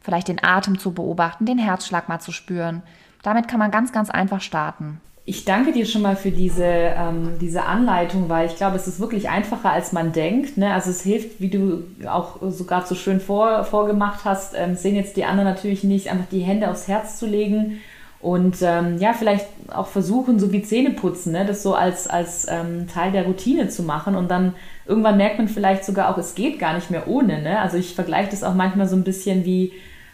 [0.00, 2.82] vielleicht den Atem zu beobachten, den Herzschlag mal zu spüren.
[3.22, 5.00] Damit kann man ganz, ganz einfach starten.
[5.28, 9.00] Ich danke dir schon mal für diese, ähm, diese Anleitung, weil ich glaube, es ist
[9.00, 10.56] wirklich einfacher, als man denkt.
[10.56, 10.72] Ne?
[10.72, 15.16] Also es hilft, wie du auch sogar so schön vor, vorgemacht hast, ähm, sehen jetzt
[15.16, 17.80] die anderen natürlich nicht, einfach die Hände aufs Herz zu legen
[18.20, 21.44] und ähm, ja, vielleicht auch versuchen, so wie Zähne putzen, ne?
[21.44, 24.54] das so als, als ähm, Teil der Routine zu machen und dann
[24.86, 27.42] irgendwann merkt man vielleicht sogar auch, es geht gar nicht mehr ohne.
[27.42, 27.60] Ne?
[27.60, 29.72] Also ich vergleiche das auch manchmal so ein bisschen wie,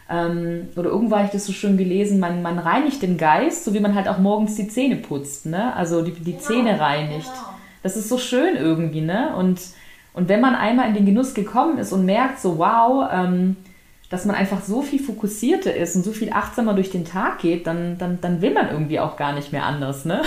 [0.09, 3.73] ähm, oder irgendwo habe ich das so schön gelesen, man, man reinigt den Geist, so
[3.73, 5.73] wie man halt auch morgens die Zähne putzt, ne?
[5.75, 7.31] also die, die genau, Zähne reinigt.
[7.31, 7.53] Genau.
[7.83, 9.01] Das ist so schön irgendwie.
[9.01, 9.35] Ne?
[9.37, 9.59] Und,
[10.13, 13.57] und wenn man einmal in den Genuss gekommen ist und merkt so, wow, ähm,
[14.13, 17.65] dass man einfach so viel fokussierter ist und so viel achtsamer durch den Tag geht,
[17.65, 20.21] dann, dann, dann will man irgendwie auch gar nicht mehr anders, ne?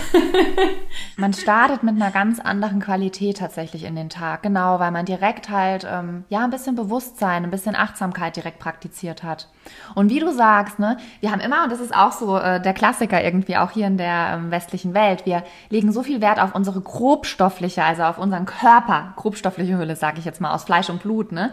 [1.16, 5.50] man startet mit einer ganz anderen Qualität tatsächlich in den Tag, genau, weil man direkt
[5.50, 9.46] halt, ähm, ja, ein bisschen Bewusstsein, ein bisschen Achtsamkeit direkt praktiziert hat.
[9.94, 12.74] Und wie du sagst, ne, wir haben immer, und das ist auch so äh, der
[12.74, 16.56] Klassiker irgendwie, auch hier in der ähm, westlichen Welt, wir legen so viel Wert auf
[16.56, 21.02] unsere grobstoffliche, also auf unseren Körper, grobstoffliche Hülle, sage ich jetzt mal, aus Fleisch und
[21.02, 21.52] Blut, ne?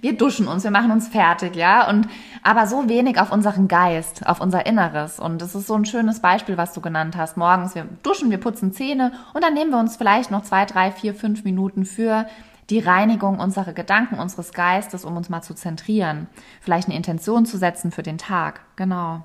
[0.00, 2.08] Wir duschen uns, wir machen uns fertig, ja, und
[2.42, 5.18] aber so wenig auf unseren Geist, auf unser Inneres.
[5.18, 7.36] Und das ist so ein schönes Beispiel, was du genannt hast.
[7.36, 10.90] Morgens, wir duschen, wir putzen Zähne und dann nehmen wir uns vielleicht noch zwei, drei,
[10.90, 12.26] vier, fünf Minuten für
[12.70, 16.28] die Reinigung unserer Gedanken, unseres Geistes, um uns mal zu zentrieren.
[16.60, 18.60] Vielleicht eine Intention zu setzen für den Tag.
[18.76, 19.22] Genau.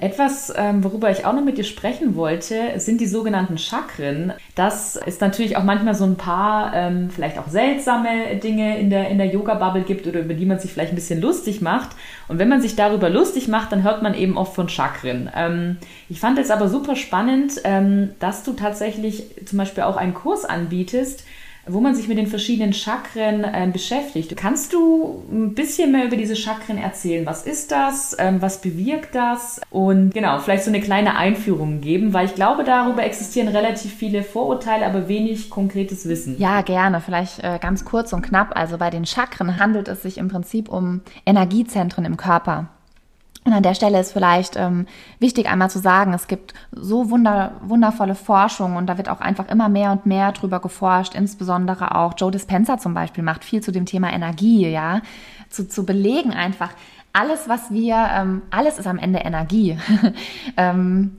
[0.00, 4.32] Etwas, ähm, worüber ich auch noch mit dir sprechen wollte, sind die sogenannten Chakren.
[4.54, 9.08] Das ist natürlich auch manchmal so ein paar, ähm, vielleicht auch seltsame Dinge in der,
[9.08, 11.90] in der Yoga-Bubble gibt oder über die man sich vielleicht ein bisschen lustig macht.
[12.28, 15.30] Und wenn man sich darüber lustig macht, dann hört man eben oft von Chakren.
[15.34, 15.76] Ähm,
[16.08, 17.60] ich fand es aber super spannend,
[18.20, 21.24] dass du tatsächlich zum Beispiel auch einen Kurs anbietest,
[21.68, 24.36] wo man sich mit den verschiedenen Chakren äh, beschäftigt.
[24.36, 27.26] Kannst du ein bisschen mehr über diese Chakren erzählen?
[27.26, 28.16] Was ist das?
[28.18, 29.60] Ähm, was bewirkt das?
[29.70, 34.22] Und genau, vielleicht so eine kleine Einführung geben, weil ich glaube, darüber existieren relativ viele
[34.22, 36.36] Vorurteile, aber wenig konkretes Wissen.
[36.38, 37.00] Ja, gerne.
[37.00, 38.56] Vielleicht äh, ganz kurz und knapp.
[38.56, 42.68] Also bei den Chakren handelt es sich im Prinzip um Energiezentren im Körper.
[43.44, 44.86] Und an der Stelle ist vielleicht ähm,
[45.20, 49.48] wichtig einmal zu sagen, es gibt so wunder, wundervolle Forschung und da wird auch einfach
[49.48, 53.72] immer mehr und mehr drüber geforscht, insbesondere auch Joe Dispenza zum Beispiel macht viel zu
[53.72, 55.00] dem Thema Energie, ja,
[55.48, 56.70] zu, zu belegen einfach,
[57.12, 59.78] alles, was wir, ähm, alles ist am Ende Energie.
[60.56, 61.18] ähm,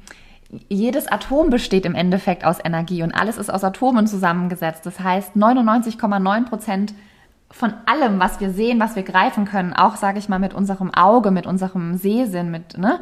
[0.68, 4.86] jedes Atom besteht im Endeffekt aus Energie und alles ist aus Atomen zusammengesetzt.
[4.86, 6.94] Das heißt, 99,9 Prozent
[7.52, 10.94] von allem, was wir sehen, was wir greifen können, auch sage ich mal mit unserem
[10.94, 13.00] Auge, mit unserem Sehsinn, mit ne,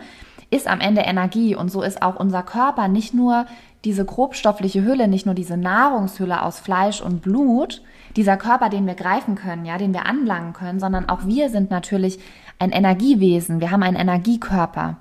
[0.50, 3.46] ist am Ende Energie und so ist auch unser Körper nicht nur
[3.84, 7.82] diese grobstoffliche Hülle, nicht nur diese Nahrungshülle aus Fleisch und Blut,
[8.16, 11.70] dieser Körper, den wir greifen können, ja, den wir anlangen können, sondern auch wir sind
[11.70, 12.20] natürlich
[12.60, 13.60] ein Energiewesen.
[13.60, 14.98] Wir haben einen Energiekörper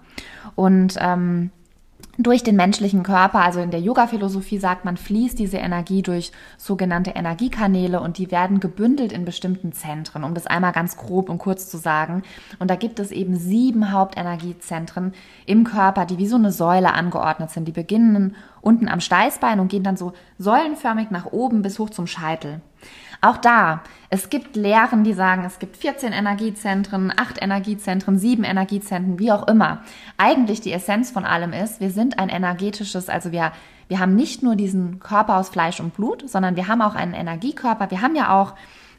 [0.55, 1.51] und ähm,
[2.19, 7.11] durch den menschlichen Körper, also in der Yoga-Philosophie sagt man, fließt diese Energie durch sogenannte
[7.11, 11.69] Energiekanäle und die werden gebündelt in bestimmten Zentren, um das einmal ganz grob und kurz
[11.69, 12.23] zu sagen.
[12.59, 15.13] Und da gibt es eben sieben Hauptenergiezentren
[15.45, 17.69] im Körper, die wie so eine Säule angeordnet sind.
[17.69, 22.07] Die beginnen unten am Steißbein und gehen dann so säulenförmig nach oben bis hoch zum
[22.07, 22.61] Scheitel.
[23.21, 29.19] Auch da, es gibt Lehren, die sagen, es gibt 14 Energiezentren, 8 Energiezentren, 7 Energiezentren,
[29.19, 29.83] wie auch immer.
[30.17, 33.53] Eigentlich die Essenz von allem ist, wir sind ein energetisches, also wir,
[33.89, 37.15] wir haben nicht nur diesen Körper aus Fleisch und Blut, sondern wir haben auch einen
[37.15, 37.91] Energiekörper.
[37.91, 38.55] Wir haben ja auch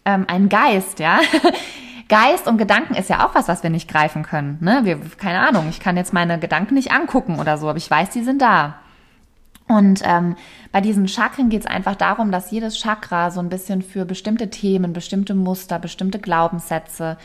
[0.06, 1.20] ähm, einen Geist, ja.
[2.10, 4.58] Geist und Gedanken ist ja auch was, was wir nicht greifen können.
[4.62, 4.82] Ne?
[4.84, 8.12] Wir, keine Ahnung, ich kann jetzt meine Gedanken nicht angucken oder so, aber ich weiß,
[8.12, 8.76] die sind da.
[9.68, 10.36] Und ähm,
[10.72, 14.50] bei diesen Chakren geht es einfach darum, dass jedes Chakra so ein bisschen für bestimmte
[14.50, 17.18] Themen, bestimmte Muster, bestimmte Glaubenssätze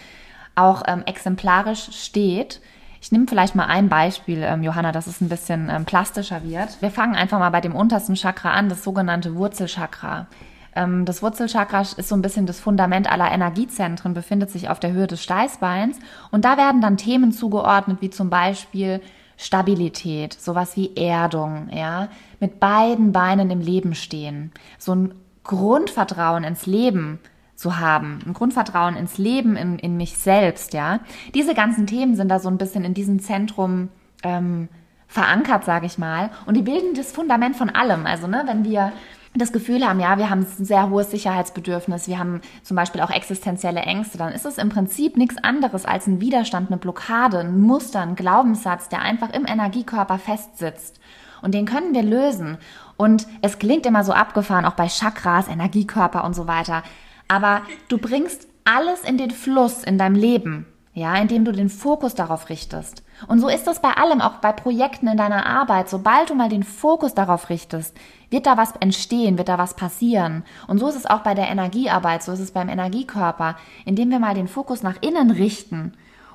[0.56, 2.60] auch ähm, exemplarisch steht.
[3.00, 6.80] Ich nehme vielleicht mal ein Beispiel, ähm, Johanna, dass es ein bisschen ähm, plastischer wird.
[6.80, 10.26] Wir fangen einfach mal bei dem untersten Chakra an, das sogenannte Wurzelchakra.
[10.74, 14.92] Ähm, das Wurzelchakra ist so ein bisschen das Fundament aller Energiezentren, befindet sich auf der
[14.92, 15.98] Höhe des Steißbeins.
[16.30, 19.00] Und da werden dann Themen zugeordnet, wie zum Beispiel
[19.42, 26.66] Stabilität, sowas wie Erdung, ja, mit beiden Beinen im Leben stehen, so ein Grundvertrauen ins
[26.66, 27.18] Leben
[27.56, 31.00] zu haben, ein Grundvertrauen ins Leben, in, in mich selbst, ja.
[31.34, 33.88] Diese ganzen Themen sind da so ein bisschen in diesem Zentrum
[34.22, 34.68] ähm,
[35.08, 38.06] verankert, sage ich mal, und die bilden das Fundament von allem.
[38.06, 38.92] Also, ne, wenn wir
[39.34, 43.10] das Gefühl haben, ja, wir haben ein sehr hohes Sicherheitsbedürfnis, wir haben zum Beispiel auch
[43.10, 47.60] existenzielle Ängste, dann ist es im Prinzip nichts anderes als ein Widerstand, eine Blockade, ein
[47.60, 51.00] Muster, ein Glaubenssatz, der einfach im Energiekörper festsitzt.
[51.40, 52.58] Und den können wir lösen.
[52.96, 56.82] Und es klingt immer so abgefahren, auch bei Chakras, Energiekörper und so weiter.
[57.26, 62.14] Aber du bringst alles in den Fluss in deinem Leben ja, indem du den Fokus
[62.14, 63.02] darauf richtest.
[63.28, 65.88] Und so ist das bei allem, auch bei Projekten in deiner Arbeit.
[65.88, 67.96] Sobald du mal den Fokus darauf richtest,
[68.30, 70.44] wird da was entstehen, wird da was passieren.
[70.66, 74.18] Und so ist es auch bei der Energiearbeit, so ist es beim Energiekörper, indem wir
[74.18, 75.92] mal den Fokus nach innen richten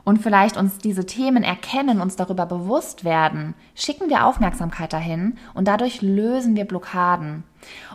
[0.08, 5.68] und vielleicht uns diese Themen erkennen, uns darüber bewusst werden, schicken wir Aufmerksamkeit dahin und
[5.68, 7.44] dadurch lösen wir Blockaden.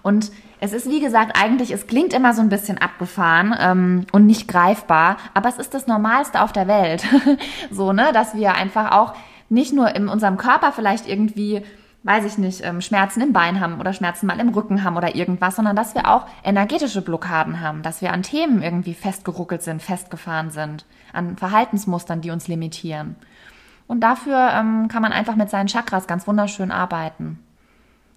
[0.02, 4.26] Und es ist, wie gesagt, eigentlich, es klingt immer so ein bisschen abgefahren ähm, und
[4.26, 7.02] nicht greifbar, aber es ist das Normalste auf der Welt.
[7.70, 9.14] so, ne, dass wir einfach auch
[9.48, 11.62] nicht nur in unserem Körper vielleicht irgendwie
[12.04, 15.14] weiß ich nicht, ähm, Schmerzen im Bein haben oder Schmerzen mal im Rücken haben oder
[15.14, 19.82] irgendwas, sondern dass wir auch energetische Blockaden haben, dass wir an Themen irgendwie festgeruckelt sind,
[19.82, 23.16] festgefahren sind, an Verhaltensmustern, die uns limitieren.
[23.86, 27.38] Und dafür ähm, kann man einfach mit seinen Chakras ganz wunderschön arbeiten,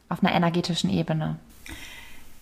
[0.10, 1.36] auf einer energetischen Ebene.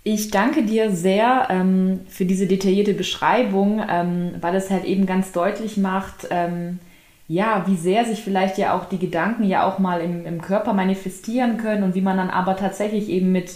[0.06, 5.32] Ich danke dir sehr ähm, für diese detaillierte Beschreibung, ähm, weil es halt eben ganz
[5.32, 6.80] deutlich macht, ähm,
[7.28, 10.74] ja, wie sehr sich vielleicht ja auch die Gedanken ja auch mal im, im Körper
[10.74, 13.52] manifestieren können und wie man dann aber tatsächlich eben mit,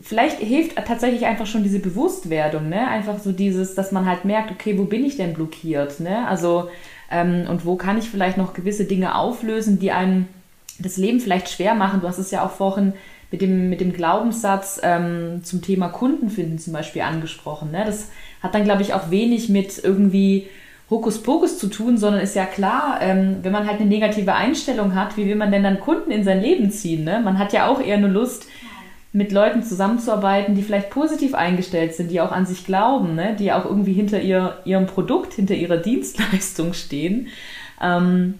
[0.00, 2.86] vielleicht hilft tatsächlich einfach schon diese Bewusstwerdung, ne?
[2.86, 6.28] Einfach so dieses, dass man halt merkt, okay, wo bin ich denn blockiert, ne?
[6.28, 6.68] Also,
[7.10, 10.26] ähm, und wo kann ich vielleicht noch gewisse Dinge auflösen, die einem
[10.78, 12.00] das Leben vielleicht schwer machen.
[12.00, 12.92] Du hast es ja auch vorhin
[13.30, 17.70] mit dem, mit dem Glaubenssatz ähm, zum Thema Kunden finden zum Beispiel angesprochen.
[17.70, 17.84] Ne?
[17.84, 18.10] Das
[18.42, 20.46] hat dann, glaube ich, auch wenig mit irgendwie
[20.90, 25.16] Hokuspokus zu tun, sondern ist ja klar, ähm, wenn man halt eine negative Einstellung hat,
[25.16, 27.04] wie will man denn dann Kunden in sein Leben ziehen?
[27.04, 27.20] Ne?
[27.22, 28.46] Man hat ja auch eher eine Lust,
[29.12, 33.34] mit Leuten zusammenzuarbeiten, die vielleicht positiv eingestellt sind, die auch an sich glauben, ne?
[33.38, 37.28] die auch irgendwie hinter ihr, ihrem Produkt, hinter ihrer Dienstleistung stehen.
[37.80, 38.34] Ähm,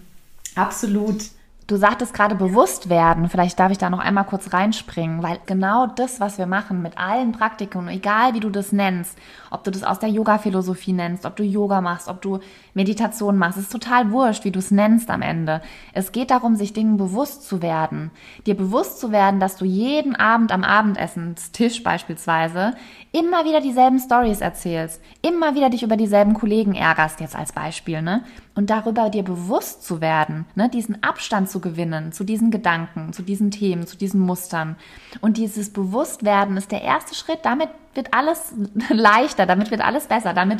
[0.55, 1.23] absolut
[1.69, 3.29] Du sagtest gerade bewusst werden.
[3.29, 6.97] Vielleicht darf ich da noch einmal kurz reinspringen, weil genau das, was wir machen mit
[6.97, 9.15] allen Praktiken, egal wie du das nennst,
[9.51, 12.39] ob du das aus der Yoga-Philosophie nennst, ob du Yoga machst, ob du
[12.73, 15.61] Meditation machst, ist total wurscht, wie du es nennst am Ende.
[15.93, 18.09] Es geht darum, sich Dingen bewusst zu werden.
[18.47, 22.73] Dir bewusst zu werden, dass du jeden Abend am Abendessenstisch beispielsweise
[23.11, 28.01] immer wieder dieselben Stories erzählst, immer wieder dich über dieselben Kollegen ärgerst, jetzt als Beispiel,
[28.01, 28.23] ne?
[28.59, 30.67] Und darüber dir bewusst zu werden, ne?
[30.67, 34.75] Diesen Abstand zu gewinnen zu diesen Gedanken, zu diesen Themen, zu diesen Mustern.
[35.21, 37.39] Und dieses Bewusstwerden ist der erste Schritt.
[37.43, 38.53] Damit wird alles
[38.89, 40.59] leichter, damit wird alles besser, damit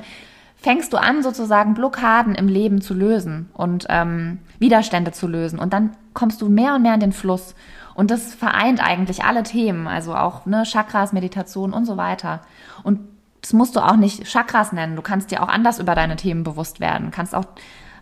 [0.55, 5.59] fängst du an, sozusagen Blockaden im Leben zu lösen und ähm, Widerstände zu lösen.
[5.59, 7.53] Und dann kommst du mehr und mehr in den Fluss.
[7.95, 12.43] Und das vereint eigentlich alle Themen, also auch ne, Chakras, Meditation und so weiter.
[12.81, 13.01] Und
[13.41, 14.95] das musst du auch nicht Chakras nennen.
[14.95, 17.11] Du kannst dir auch anders über deine Themen bewusst werden.
[17.11, 17.45] Kannst auch,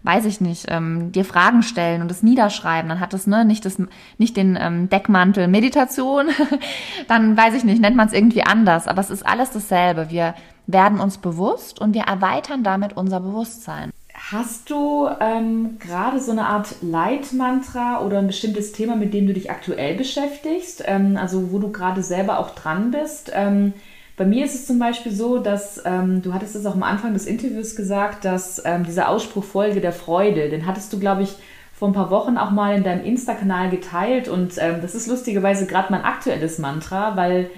[0.03, 2.89] weiß ich nicht, ähm, dir Fragen stellen und es niederschreiben.
[2.89, 3.81] Dann hat es ne, nicht, das,
[4.17, 6.27] nicht den ähm, Deckmantel Meditation.
[7.07, 8.87] Dann weiß ich nicht, nennt man es irgendwie anders.
[8.87, 10.09] Aber es ist alles dasselbe.
[10.09, 10.33] Wir
[10.65, 13.91] werden uns bewusst und wir erweitern damit unser Bewusstsein.
[14.31, 19.33] Hast du ähm, gerade so eine Art Leitmantra oder ein bestimmtes Thema, mit dem du
[19.33, 20.83] dich aktuell beschäftigst?
[20.85, 23.31] Ähm, also wo du gerade selber auch dran bist?
[23.33, 23.73] Ähm,
[24.17, 27.13] bei mir ist es zum Beispiel so, dass ähm, du hattest es auch am Anfang
[27.13, 31.35] des Interviews gesagt, dass ähm, dieser Ausspruch Folge der Freude, den hattest du, glaube ich,
[31.71, 35.67] vor ein paar Wochen auch mal in deinem Insta-Kanal geteilt und ähm, das ist lustigerweise
[35.67, 37.51] gerade mein aktuelles Mantra, weil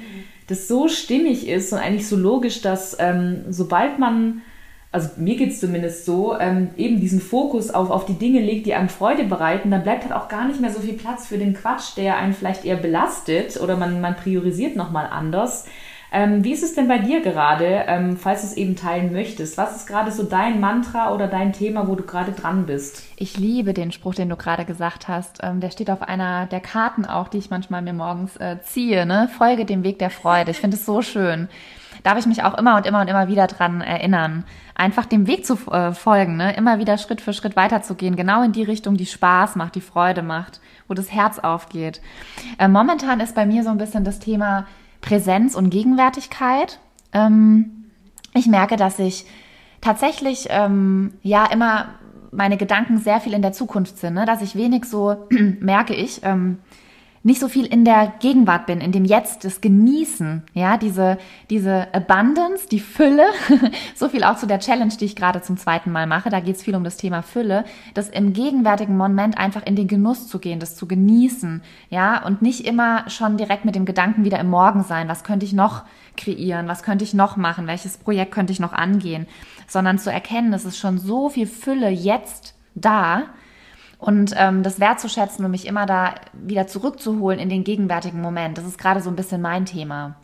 [0.47, 4.41] das so stimmig ist und eigentlich so logisch, dass ähm, sobald man
[4.91, 8.65] also mir geht es zumindest so, ähm, eben diesen Fokus auf, auf die Dinge legt,
[8.65, 11.37] die einem Freude bereiten, dann bleibt halt auch gar nicht mehr so viel Platz für
[11.37, 15.65] den Quatsch, der einen vielleicht eher belastet oder man, man priorisiert nochmal anders.
[16.11, 19.57] Ähm, wie ist es denn bei dir gerade, ähm, falls du es eben teilen möchtest?
[19.57, 23.03] Was ist gerade so dein Mantra oder dein Thema, wo du gerade dran bist?
[23.15, 25.39] Ich liebe den Spruch, den du gerade gesagt hast.
[25.43, 29.05] Ähm, der steht auf einer der Karten auch, die ich manchmal mir morgens äh, ziehe.
[29.05, 29.29] Ne?
[29.37, 30.51] Folge dem Weg der Freude.
[30.51, 31.47] Ich finde es so schön.
[32.01, 35.45] Darf ich mich auch immer und immer und immer wieder dran erinnern, einfach dem Weg
[35.45, 36.55] zu äh, folgen, ne?
[36.55, 40.21] immer wieder Schritt für Schritt weiterzugehen, genau in die Richtung, die Spaß macht, die Freude
[40.21, 42.01] macht, wo das Herz aufgeht.
[42.57, 44.65] Äh, momentan ist bei mir so ein bisschen das Thema
[45.01, 46.79] Präsenz und Gegenwärtigkeit.
[47.13, 47.85] Ähm,
[48.33, 49.25] ich merke, dass ich
[49.81, 51.95] tatsächlich ähm, ja immer
[52.31, 54.25] meine Gedanken sehr viel in der Zukunft sind, ne?
[54.25, 55.27] dass ich wenig so
[55.59, 56.59] merke ich ähm,
[57.23, 61.17] nicht so viel in der Gegenwart bin, in dem Jetzt, das Genießen, ja, diese,
[61.49, 63.25] diese Abundance, die Fülle,
[63.95, 66.55] so viel auch zu der Challenge, die ich gerade zum zweiten Mal mache, da geht
[66.55, 70.39] es viel um das Thema Fülle, das im gegenwärtigen Moment einfach in den Genuss zu
[70.39, 74.49] gehen, das zu genießen, ja, und nicht immer schon direkt mit dem Gedanken wieder im
[74.49, 75.83] Morgen sein, was könnte ich noch
[76.15, 79.27] kreieren, was könnte ich noch machen, welches Projekt könnte ich noch angehen,
[79.67, 83.23] sondern zu erkennen, es ist schon so viel Fülle jetzt da,
[83.99, 88.57] und ähm, das wertzuschätzen und mich immer da wieder zurückzuholen in den gegenwärtigen Moment.
[88.57, 90.15] Das ist gerade so ein bisschen mein Thema.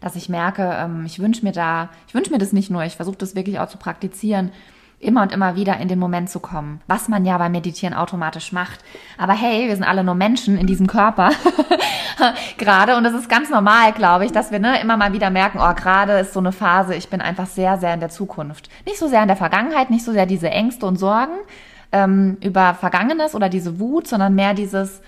[0.00, 2.96] Dass ich merke, ähm, ich wünsche mir da, ich wünsche mir das nicht nur, ich
[2.96, 4.50] versuche das wirklich auch zu praktizieren,
[4.98, 6.80] immer und immer wieder in den Moment zu kommen.
[6.86, 8.80] Was man ja beim Meditieren automatisch macht.
[9.16, 11.30] Aber hey, wir sind alle nur Menschen in diesem Körper.
[12.58, 12.96] gerade.
[12.96, 15.74] Und es ist ganz normal, glaube ich, dass wir ne, immer mal wieder merken, oh,
[15.74, 18.68] gerade ist so eine Phase, ich bin einfach sehr, sehr in der Zukunft.
[18.86, 21.36] Nicht so sehr in der Vergangenheit, nicht so sehr diese Ängste und Sorgen,
[21.92, 25.00] ähm, über Vergangenes oder diese Wut, sondern mehr dieses,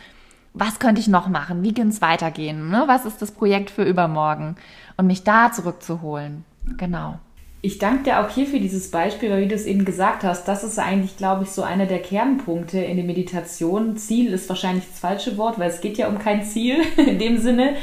[0.54, 1.62] was könnte ich noch machen?
[1.62, 2.70] Wie kann es weitergehen?
[2.70, 2.84] Ne?
[2.86, 4.56] Was ist das Projekt für übermorgen?
[4.96, 6.44] Und mich da zurückzuholen.
[6.76, 7.18] Genau.
[7.62, 10.48] Ich danke dir auch hier für dieses Beispiel, weil wie du es eben gesagt hast,
[10.48, 13.98] das ist eigentlich, glaube ich, so einer der Kernpunkte in der Meditation.
[13.98, 17.36] Ziel ist wahrscheinlich das falsche Wort, weil es geht ja um kein Ziel in dem
[17.36, 17.74] Sinne.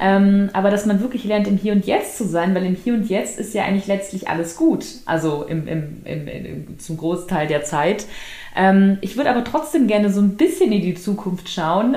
[0.00, 2.94] Ähm, aber dass man wirklich lernt, im Hier und Jetzt zu sein, weil im Hier
[2.94, 4.84] und Jetzt ist ja eigentlich letztlich alles gut.
[5.06, 8.06] Also im, im, im, im zum Großteil der Zeit.
[8.54, 11.96] Ähm, ich würde aber trotzdem gerne so ein bisschen in die Zukunft schauen.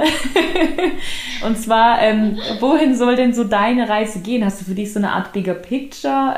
[1.46, 4.44] und zwar, ähm, wohin soll denn so deine Reise gehen?
[4.44, 6.34] Hast du für dich so eine Art Bigger Picture?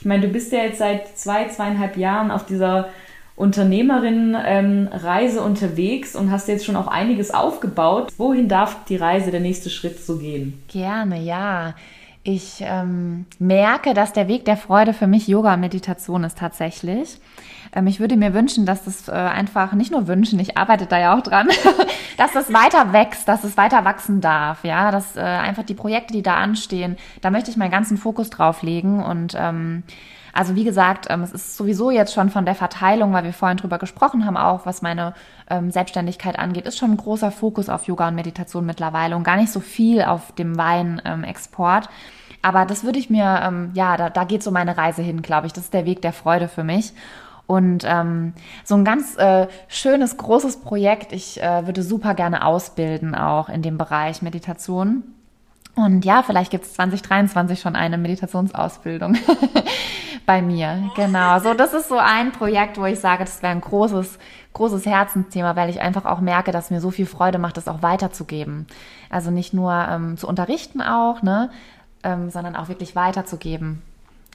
[0.00, 2.88] Ich meine, du bist ja jetzt seit zwei, zweieinhalb Jahren auf dieser
[3.36, 8.12] Unternehmerin-Reise unterwegs und hast jetzt schon auch einiges aufgebaut.
[8.16, 10.62] Wohin darf die Reise, der nächste Schritt so gehen?
[10.68, 11.74] Gerne, ja.
[12.22, 17.18] Ich ähm, merke, dass der Weg der Freude für mich Yoga und Meditation ist tatsächlich.
[17.72, 20.98] Ähm, ich würde mir wünschen, dass das äh, einfach, nicht nur wünschen, ich arbeite da
[20.98, 21.48] ja auch dran,
[22.16, 26.12] dass das weiter wächst, dass es weiter wachsen darf, ja, dass äh, einfach die Projekte,
[26.12, 29.82] die da anstehen, da möchte ich meinen ganzen Fokus drauf legen und ähm,
[30.32, 33.56] also wie gesagt, ähm, es ist sowieso jetzt schon von der Verteilung, weil wir vorhin
[33.56, 35.14] drüber gesprochen haben, auch was meine
[35.48, 39.36] ähm, Selbstständigkeit angeht, ist schon ein großer Fokus auf Yoga und Meditation mittlerweile und gar
[39.36, 41.86] nicht so viel auf dem Weinexport.
[41.86, 45.48] Ähm, Aber das würde ich mir, ja, da, da geht so meine Reise hin, glaube
[45.48, 45.52] ich.
[45.52, 46.94] Das ist der Weg der Freude für mich.
[47.50, 48.32] Und ähm,
[48.62, 51.12] so ein ganz äh, schönes, großes Projekt.
[51.12, 55.02] Ich äh, würde super gerne ausbilden, auch in dem Bereich Meditation.
[55.74, 59.16] Und ja, vielleicht gibt es 2023 schon eine Meditationsausbildung
[60.26, 60.90] bei mir.
[60.94, 61.40] Genau.
[61.40, 64.20] So, das ist so ein Projekt, wo ich sage, das wäre ein großes,
[64.52, 67.82] großes Herzensthema, weil ich einfach auch merke, dass mir so viel Freude macht, das auch
[67.82, 68.68] weiterzugeben.
[69.08, 71.50] Also nicht nur ähm, zu unterrichten auch, ne,
[72.04, 73.82] ähm, sondern auch wirklich weiterzugeben.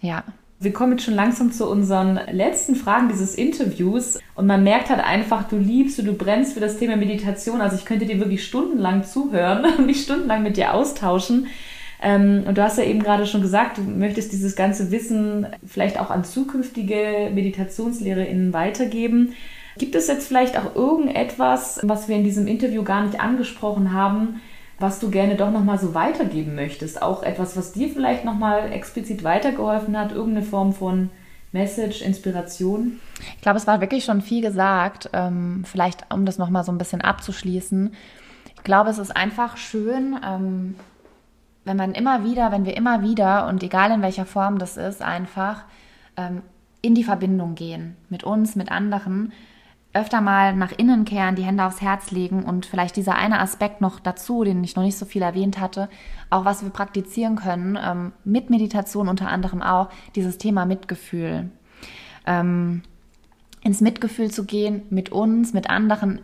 [0.02, 0.26] Ja.
[0.60, 5.04] Wir kommen jetzt schon langsam zu unseren letzten Fragen dieses Interviews und man merkt halt
[5.04, 7.60] einfach, du liebst und du brennst für das Thema Meditation.
[7.60, 11.48] Also ich könnte dir wirklich stundenlang zuhören und mich stundenlang mit dir austauschen.
[12.02, 16.00] Ähm, und du hast ja eben gerade schon gesagt, du möchtest dieses ganze Wissen vielleicht
[16.00, 19.34] auch an zukünftige MeditationslehrerInnen weitergeben.
[19.78, 24.42] Gibt es jetzt vielleicht auch irgendetwas, was wir in diesem Interview gar nicht angesprochen haben,
[24.80, 27.02] was du gerne doch nochmal so weitergeben möchtest?
[27.02, 31.10] Auch etwas, was dir vielleicht nochmal explizit weitergeholfen hat, irgendeine Form von
[31.52, 33.00] Message, Inspiration?
[33.36, 35.10] Ich glaube, es war wirklich schon viel gesagt.
[35.14, 37.94] Ähm, vielleicht, um das nochmal so ein bisschen abzuschließen.
[38.56, 40.76] Ich glaube, es ist einfach schön, ähm,
[41.64, 45.02] wenn man immer wieder, wenn wir immer wieder und egal in welcher Form das ist,
[45.02, 45.64] einfach
[46.18, 46.42] ähm,
[46.82, 49.34] in die Verbindung gehen mit uns, mit anderen,
[49.96, 53.80] öfter mal nach innen kehren, die Hände aufs Herz legen und vielleicht dieser eine Aspekt
[53.80, 55.90] noch dazu, den ich noch nicht so viel erwähnt hatte,
[56.30, 61.50] auch was wir praktizieren können, ähm, mit Meditation unter anderem auch, dieses Thema Mitgefühl.
[62.26, 62.84] Ähm,
[63.62, 66.20] ins Mitgefühl zu gehen mit uns, mit anderen.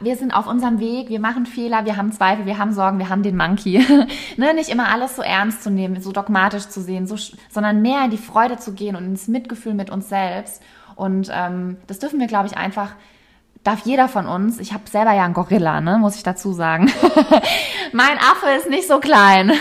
[0.00, 3.08] Wir sind auf unserem Weg, wir machen Fehler, wir haben Zweifel, wir haben Sorgen, wir
[3.08, 3.84] haben den Monkey.
[4.36, 7.16] ne, nicht immer alles so ernst zu nehmen, so dogmatisch zu sehen, so,
[7.50, 10.62] sondern mehr in die Freude zu gehen und ins Mitgefühl mit uns selbst
[10.98, 12.90] und ähm, das dürfen wir, glaube ich, einfach
[13.62, 16.90] darf jeder von uns, ich habe selber ja einen Gorilla, ne, muss ich dazu sagen.
[17.92, 19.52] mein Affe ist nicht so klein.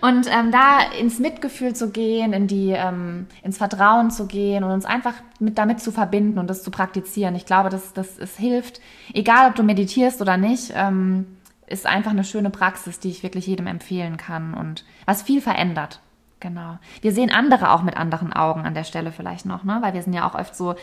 [0.00, 4.70] Und ähm, da ins Mitgefühl zu gehen, in die, ähm, ins Vertrauen zu gehen und
[4.70, 7.34] uns einfach mit damit zu verbinden und das zu praktizieren.
[7.34, 8.80] Ich glaube, dass das es hilft,
[9.12, 13.46] egal ob du meditierst oder nicht, ähm, ist einfach eine schöne Praxis, die ich wirklich
[13.46, 16.00] jedem empfehlen kann und was viel verändert.
[16.42, 16.78] Genau.
[17.02, 19.78] Wir sehen andere auch mit anderen Augen an der Stelle vielleicht noch, ne?
[19.80, 20.74] Weil wir sind ja auch oft so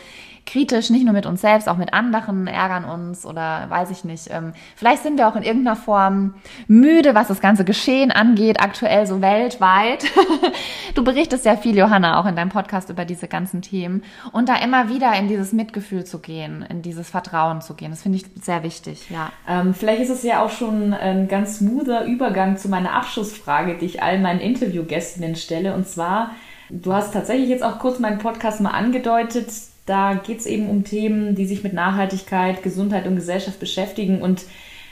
[0.46, 4.28] kritisch, nicht nur mit uns selbst, auch mit anderen, ärgern uns oder weiß ich nicht.
[4.30, 6.34] Ähm, vielleicht sind wir auch in irgendeiner Form
[6.66, 10.04] müde, was das ganze Geschehen angeht, aktuell so weltweit.
[10.94, 14.02] du berichtest ja viel, Johanna, auch in deinem Podcast über diese ganzen Themen.
[14.32, 18.02] Und da immer wieder in dieses Mitgefühl zu gehen, in dieses Vertrauen zu gehen, das
[18.02, 19.30] finde ich sehr wichtig, ja.
[19.48, 23.86] Ähm, vielleicht ist es ja auch schon ein ganz smoother Übergang zu meiner Abschlussfrage, die
[23.86, 25.74] ich all meinen Interviewgästen stelle Stelle.
[25.74, 26.30] Und zwar,
[26.68, 29.48] du hast tatsächlich jetzt auch kurz meinen Podcast mal angedeutet.
[29.90, 34.22] Da geht es eben um Themen, die sich mit Nachhaltigkeit, Gesundheit und Gesellschaft beschäftigen.
[34.22, 34.44] Und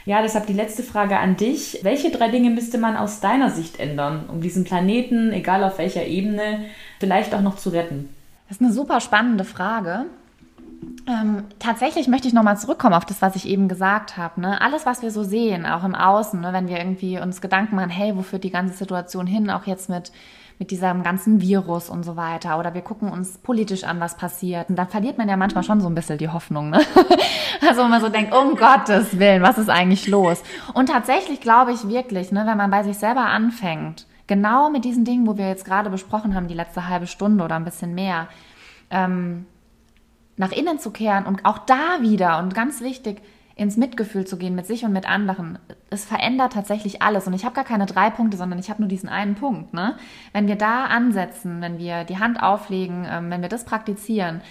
[0.05, 1.79] ja, deshalb die letzte Frage an dich.
[1.83, 6.05] Welche drei Dinge müsste man aus deiner Sicht ändern, um diesen Planeten, egal auf welcher
[6.05, 6.65] Ebene,
[6.99, 8.09] vielleicht auch noch zu retten?
[8.49, 10.07] Das ist eine super spannende Frage.
[11.07, 14.41] Ähm, tatsächlich möchte ich nochmal zurückkommen auf das, was ich eben gesagt habe.
[14.41, 14.59] Ne?
[14.59, 16.51] Alles, was wir so sehen, auch im Außen, ne?
[16.51, 19.89] wenn wir irgendwie uns Gedanken machen, hey, wo führt die ganze Situation hin, auch jetzt
[19.89, 20.11] mit
[20.59, 22.59] mit diesem ganzen Virus und so weiter.
[22.59, 24.69] Oder wir gucken uns politisch an, was passiert.
[24.69, 26.69] Und da verliert man ja manchmal schon so ein bisschen die Hoffnung.
[26.69, 26.81] Ne?
[27.67, 30.41] Also wenn man so denkt, um Gottes Willen, was ist eigentlich los?
[30.73, 35.03] Und tatsächlich glaube ich wirklich, ne, wenn man bei sich selber anfängt, genau mit diesen
[35.03, 38.29] Dingen, wo wir jetzt gerade besprochen haben, die letzte halbe Stunde oder ein bisschen mehr,
[38.89, 39.45] ähm,
[40.37, 43.21] nach innen zu kehren und auch da wieder und ganz wichtig,
[43.59, 45.59] ins Mitgefühl zu gehen mit sich und mit anderen.
[45.89, 47.27] Es verändert tatsächlich alles.
[47.27, 49.73] Und ich habe gar keine drei Punkte, sondern ich habe nur diesen einen Punkt.
[49.73, 49.97] Ne?
[50.31, 54.41] Wenn wir da ansetzen, wenn wir die Hand auflegen, ähm, wenn wir das praktizieren,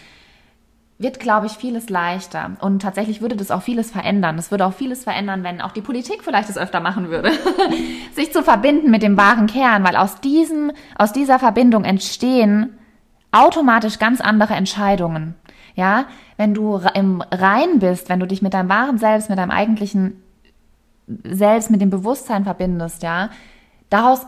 [0.98, 2.56] wird, glaube ich, vieles leichter.
[2.60, 4.36] Und tatsächlich würde das auch vieles verändern.
[4.36, 7.30] Es würde auch vieles verändern, wenn auch die Politik vielleicht es öfter machen würde.
[8.12, 12.76] Sich zu verbinden mit dem wahren Kern, weil aus diesem, aus dieser Verbindung entstehen
[13.30, 15.34] automatisch ganz andere Entscheidungen.
[15.78, 16.06] Ja,
[16.36, 20.20] wenn du im Rein bist, wenn du dich mit deinem wahren Selbst, mit deinem eigentlichen
[21.06, 23.30] Selbst, mit dem Bewusstsein verbindest, ja,
[23.88, 24.26] daraus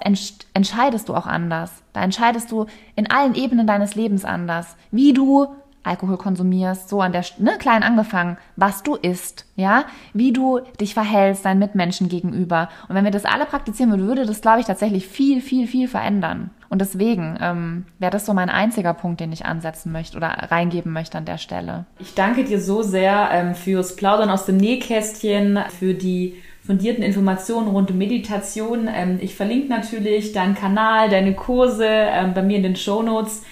[0.54, 1.82] entscheidest du auch anders.
[1.92, 5.48] Da entscheidest du in allen Ebenen deines Lebens anders, wie du
[5.82, 10.94] Alkohol konsumierst, so an der ne, klein angefangen, was du isst, ja, wie du dich
[10.94, 12.68] verhältst deinen Mitmenschen gegenüber.
[12.88, 15.88] Und wenn wir das alle praktizieren würden, würde das, glaube ich, tatsächlich viel, viel, viel
[15.88, 16.50] verändern.
[16.70, 20.92] Und deswegen ähm, wäre das so mein einziger Punkt, den ich ansetzen möchte oder reingeben
[20.92, 21.84] möchte an der Stelle.
[21.98, 27.68] Ich danke dir so sehr ähm, fürs Plaudern aus dem Nähkästchen, für die fundierten Informationen
[27.68, 28.88] rund um Meditation.
[28.88, 33.42] Ähm, ich verlinke natürlich deinen Kanal, deine Kurse ähm, bei mir in den Show Notes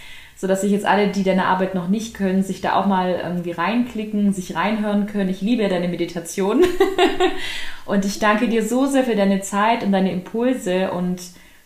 [0.41, 3.21] so dass sich jetzt alle, die deine Arbeit noch nicht können, sich da auch mal
[3.25, 5.29] irgendwie reinklicken, sich reinhören können.
[5.29, 6.65] Ich liebe deine Meditation
[7.87, 11.21] und ich danke dir so sehr für deine Zeit und deine Impulse und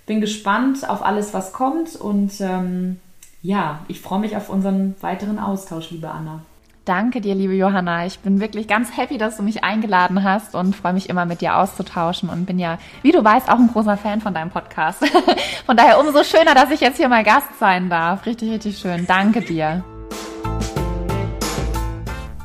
[0.07, 3.01] bin gespannt auf alles, was kommt und ähm,
[3.43, 6.43] ja, ich freue mich auf unseren weiteren Austausch, liebe Anna.
[6.85, 8.07] Danke dir, liebe Johanna.
[8.07, 11.41] Ich bin wirklich ganz happy, dass du mich eingeladen hast und freue mich immer mit
[11.41, 15.05] dir auszutauschen und bin ja, wie du weißt, auch ein großer Fan von deinem Podcast.
[15.67, 18.27] Von daher umso schöner, dass ich jetzt hier mal Gast sein darf.
[18.27, 19.07] Richtig, richtig schön.
[19.07, 19.85] Danke dir.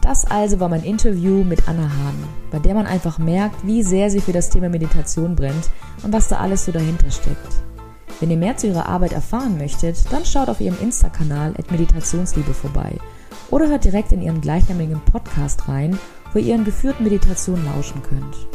[0.07, 2.15] Das also war mein Interview mit Anna Hahn,
[2.49, 5.69] bei der man einfach merkt, wie sehr sie für das Thema Meditation brennt
[6.01, 7.61] und was da alles so dahinter steckt.
[8.21, 12.93] Wenn ihr mehr zu ihrer Arbeit erfahren möchtet, dann schaut auf ihrem Insta-Kanal Meditationsliebe vorbei
[13.51, 15.99] oder hört direkt in ihren gleichnamigen Podcast rein,
[16.31, 18.47] wo ihr ihren geführten Meditationen lauschen könnt.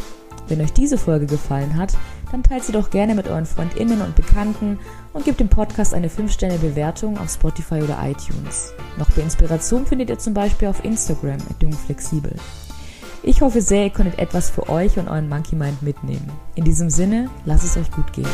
[0.48, 1.92] Wenn euch diese Folge gefallen hat,
[2.33, 4.80] dann teilt sie doch gerne mit euren Freundinnen und Bekannten
[5.12, 8.72] und gebt dem Podcast eine 5-Sterne-Bewertung auf Spotify oder iTunes.
[8.99, 12.35] Noch mehr Inspiration findet ihr zum Beispiel auf Instagram at jungflexibel.
[13.22, 16.28] Ich hoffe sehr, ihr konntet etwas für euch und euren Monkey Mind mitnehmen.
[16.57, 18.26] In diesem Sinne, lasst es euch gut gehen.